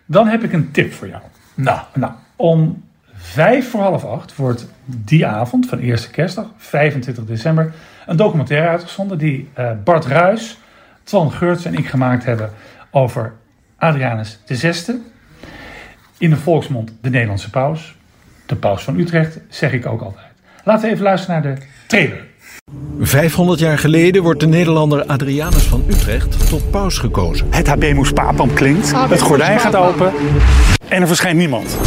Dan 0.05 0.27
heb 0.27 0.43
ik 0.43 0.53
een 0.53 0.71
tip 0.71 0.93
voor 0.93 1.07
jou. 1.07 1.21
Nou, 1.55 1.79
nou 1.93 2.13
om 2.35 2.83
vijf 3.13 3.69
voor 3.69 3.81
half 3.81 4.05
acht 4.05 4.35
wordt 4.35 4.67
die 4.85 5.25
avond 5.25 5.67
van 5.67 5.79
eerste 5.79 6.09
kerstdag, 6.09 6.51
25 6.57 7.25
december, 7.25 7.73
een 8.05 8.17
documentaire 8.17 8.67
uitgezonden 8.67 9.17
die 9.17 9.49
eh, 9.53 9.71
Bart 9.83 10.05
Ruis, 10.05 10.57
Twan 11.03 11.31
Geurts 11.31 11.65
en 11.65 11.73
ik 11.73 11.87
gemaakt 11.87 12.25
hebben 12.25 12.49
over 12.91 13.33
Adrianus 13.77 14.39
VI. 14.45 15.01
In 16.17 16.29
de 16.29 16.37
volksmond 16.37 16.93
de 17.01 17.09
Nederlandse 17.09 17.49
paus. 17.49 17.95
De 18.45 18.55
paus 18.55 18.83
van 18.83 18.99
Utrecht, 18.99 19.39
zeg 19.49 19.73
ik 19.73 19.85
ook 19.85 20.01
altijd. 20.01 20.28
Laten 20.69 20.85
we 20.85 20.91
even 20.91 21.03
luisteren 21.03 21.41
naar 21.41 21.55
de 21.55 21.61
trailer. 21.87 22.23
500 22.99 23.59
jaar 23.59 23.77
geleden 23.77 24.23
wordt 24.23 24.39
de 24.39 24.47
Nederlander 24.47 25.05
Adrianus 25.05 25.63
van 25.63 25.83
Utrecht 25.89 26.49
tot 26.49 26.71
paus 26.71 26.97
gekozen. 26.97 27.47
Het 27.49 27.67
Habemus 27.67 28.11
Papam 28.11 28.53
klinkt, 28.53 28.91
het 28.95 29.21
gordijn 29.21 29.59
gaat 29.59 29.75
open 29.75 30.11
en 30.87 31.01
er 31.01 31.07
verschijnt 31.07 31.37
niemand. 31.37 31.77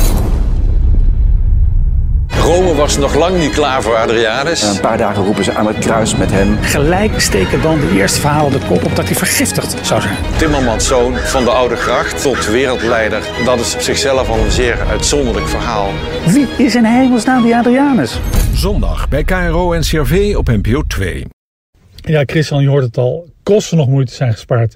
Rome 2.43 2.75
was 2.75 2.99
nog 2.99 3.15
lang 3.15 3.39
niet 3.39 3.51
klaar 3.51 3.83
voor 3.83 3.97
Adrianus. 3.97 4.63
Een 4.63 4.81
paar 4.81 4.99
dagen 4.99 5.25
roepen 5.25 5.45
ze 5.45 5.53
aan 5.53 5.67
het 5.67 5.79
kruis 5.79 6.17
met 6.17 6.31
hem. 6.31 6.57
Gelijk 6.61 7.21
steken 7.21 7.63
dan 7.63 7.81
de 7.81 7.91
eerste 7.97 8.21
verhalen 8.21 8.53
de 8.53 8.67
kop 8.67 8.85
op 8.85 8.97
dat 8.97 9.05
hij 9.05 9.15
vergiftigd 9.15 9.87
zou 9.87 10.01
zijn. 10.01 10.17
Timmermans 10.39 10.87
zoon 10.87 11.17
van 11.17 11.45
de 11.45 11.51
Oude 11.51 11.77
Gracht 11.77 12.23
tot 12.23 12.47
wereldleider. 12.47 13.23
Dat 13.45 13.61
is 13.61 13.75
op 13.75 13.81
zichzelf 13.81 14.29
al 14.29 14.39
een 14.39 14.51
zeer 14.51 14.81
uitzonderlijk 14.81 15.49
verhaal. 15.49 15.91
Wie 16.27 16.47
is 16.59 16.75
in 16.75 16.85
hemelsnaam 16.85 17.43
die 17.43 17.57
Adrianus? 17.57 18.21
Zondag 18.55 19.09
bij 19.09 19.25
KRO 19.25 19.73
en 19.73 19.81
CRV 19.81 20.35
op 20.37 20.49
NPO 20.49 20.83
2. 20.83 21.27
Ja, 21.95 22.23
Christian, 22.27 22.63
je 22.63 22.69
hoort 22.69 22.85
het 22.85 22.97
al. 22.97 23.31
Kosten 23.43 23.77
nog 23.77 23.89
moeite 23.89 24.15
zijn 24.15 24.33
gespaard 24.33 24.75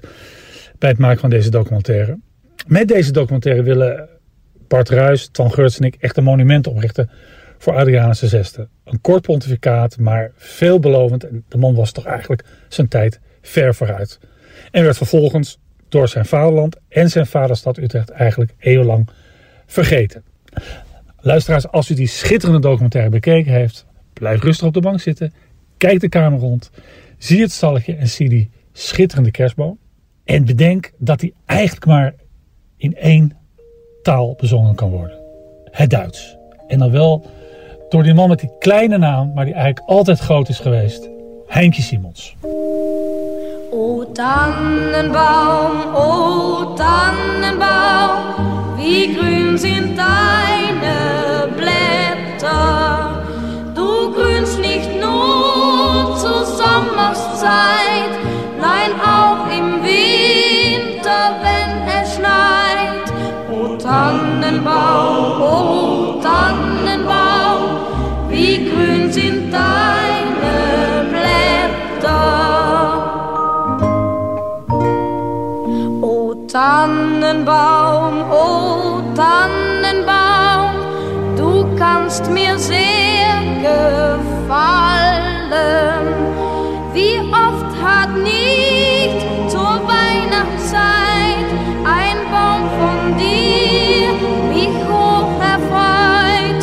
bij 0.79 0.89
het 0.89 0.99
maken 0.99 1.19
van 1.19 1.29
deze 1.29 1.49
documentaire. 1.49 2.19
Met 2.67 2.87
deze 2.87 3.11
documentaire 3.11 3.63
willen 3.63 4.09
Bart 4.67 4.89
Ruijs, 4.89 5.27
Twan 5.27 5.53
Geurts 5.53 5.79
en 5.79 5.85
ik 5.85 5.95
echt 5.99 6.17
een 6.17 6.23
monument 6.23 6.67
oprichten 6.67 7.09
voor 7.57 7.75
Adrianus 7.75 8.19
VI. 8.19 8.65
Een 8.83 9.01
kort 9.01 9.21
pontificaat, 9.21 9.97
maar 9.97 10.31
veelbelovend. 10.35 11.23
En 11.23 11.45
de 11.47 11.57
man 11.57 11.75
was 11.75 11.91
toch 11.91 12.05
eigenlijk 12.05 12.43
zijn 12.67 12.87
tijd 12.87 13.19
ver 13.41 13.75
vooruit. 13.75 14.19
En 14.71 14.83
werd 14.83 14.97
vervolgens 14.97 15.59
door 15.89 16.07
zijn 16.07 16.25
vaderland 16.25 16.77
en 16.89 17.09
zijn 17.09 17.25
vaderstad 17.25 17.77
Utrecht 17.77 18.09
eigenlijk 18.09 18.53
eeuwenlang 18.57 19.09
vergeten. 19.65 20.23
Luisteraars, 21.19 21.67
als 21.67 21.89
u 21.89 21.93
die 21.93 22.07
schitterende 22.07 22.59
documentaire 22.59 23.09
bekeken 23.09 23.51
heeft, 23.51 23.85
blijf 24.13 24.41
rustig 24.41 24.67
op 24.67 24.73
de 24.73 24.79
bank 24.79 24.99
zitten. 24.99 25.33
Kijk 25.77 25.99
de 25.99 26.09
kamer 26.09 26.39
rond. 26.39 26.69
Zie 27.17 27.41
het 27.41 27.51
stalletje 27.51 27.95
en 27.95 28.07
zie 28.07 28.29
die 28.29 28.49
schitterende 28.73 29.31
kerstboom. 29.31 29.77
En 30.23 30.45
bedenk 30.45 30.91
dat 30.97 31.19
die 31.19 31.33
eigenlijk 31.45 31.85
maar 31.85 32.15
in 32.77 32.95
één 32.95 33.37
taal 34.01 34.35
bezongen 34.35 34.75
kan 34.75 34.89
worden. 34.89 35.19
Het 35.71 35.89
Duits. 35.89 36.37
En 36.67 36.79
dan 36.79 36.91
wel 36.91 37.25
door 37.89 38.03
die 38.03 38.13
man 38.13 38.29
met 38.29 38.39
die 38.39 38.51
kleine 38.59 38.97
naam, 38.97 39.31
maar 39.33 39.45
die 39.45 39.53
eigenlijk 39.53 39.87
altijd 39.89 40.19
groot 40.19 40.49
is 40.49 40.59
geweest. 40.59 41.09
Heintje 41.47 41.81
Simons. 41.81 42.35
O 43.71 44.11
Tannenbaum, 44.11 45.95
o 45.95 46.73
Tannenbaum, 46.73 48.36
mir 82.29 82.57
sehr 82.57 83.41
gefallen. 83.61 84.47
Wie 86.93 87.19
oft 87.31 87.71
hat 87.83 88.11
nicht 88.17 89.19
zur 89.49 89.81
Weihnachtszeit 89.87 91.49
ein 91.85 92.17
Baum 92.31 92.63
von 92.79 93.17
dir 93.17 94.13
mich 94.53 94.75
hoch 94.89 95.33
erfreut. 95.53 96.61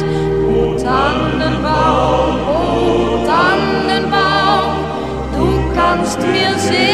O 0.49 0.77
Tannenbaum, 0.83 2.35
o 2.49 3.27
Tannenbaum, 3.27 4.73
du 5.37 5.47
kannst 5.75 6.21
mir 6.21 6.53
sehr 6.59 6.94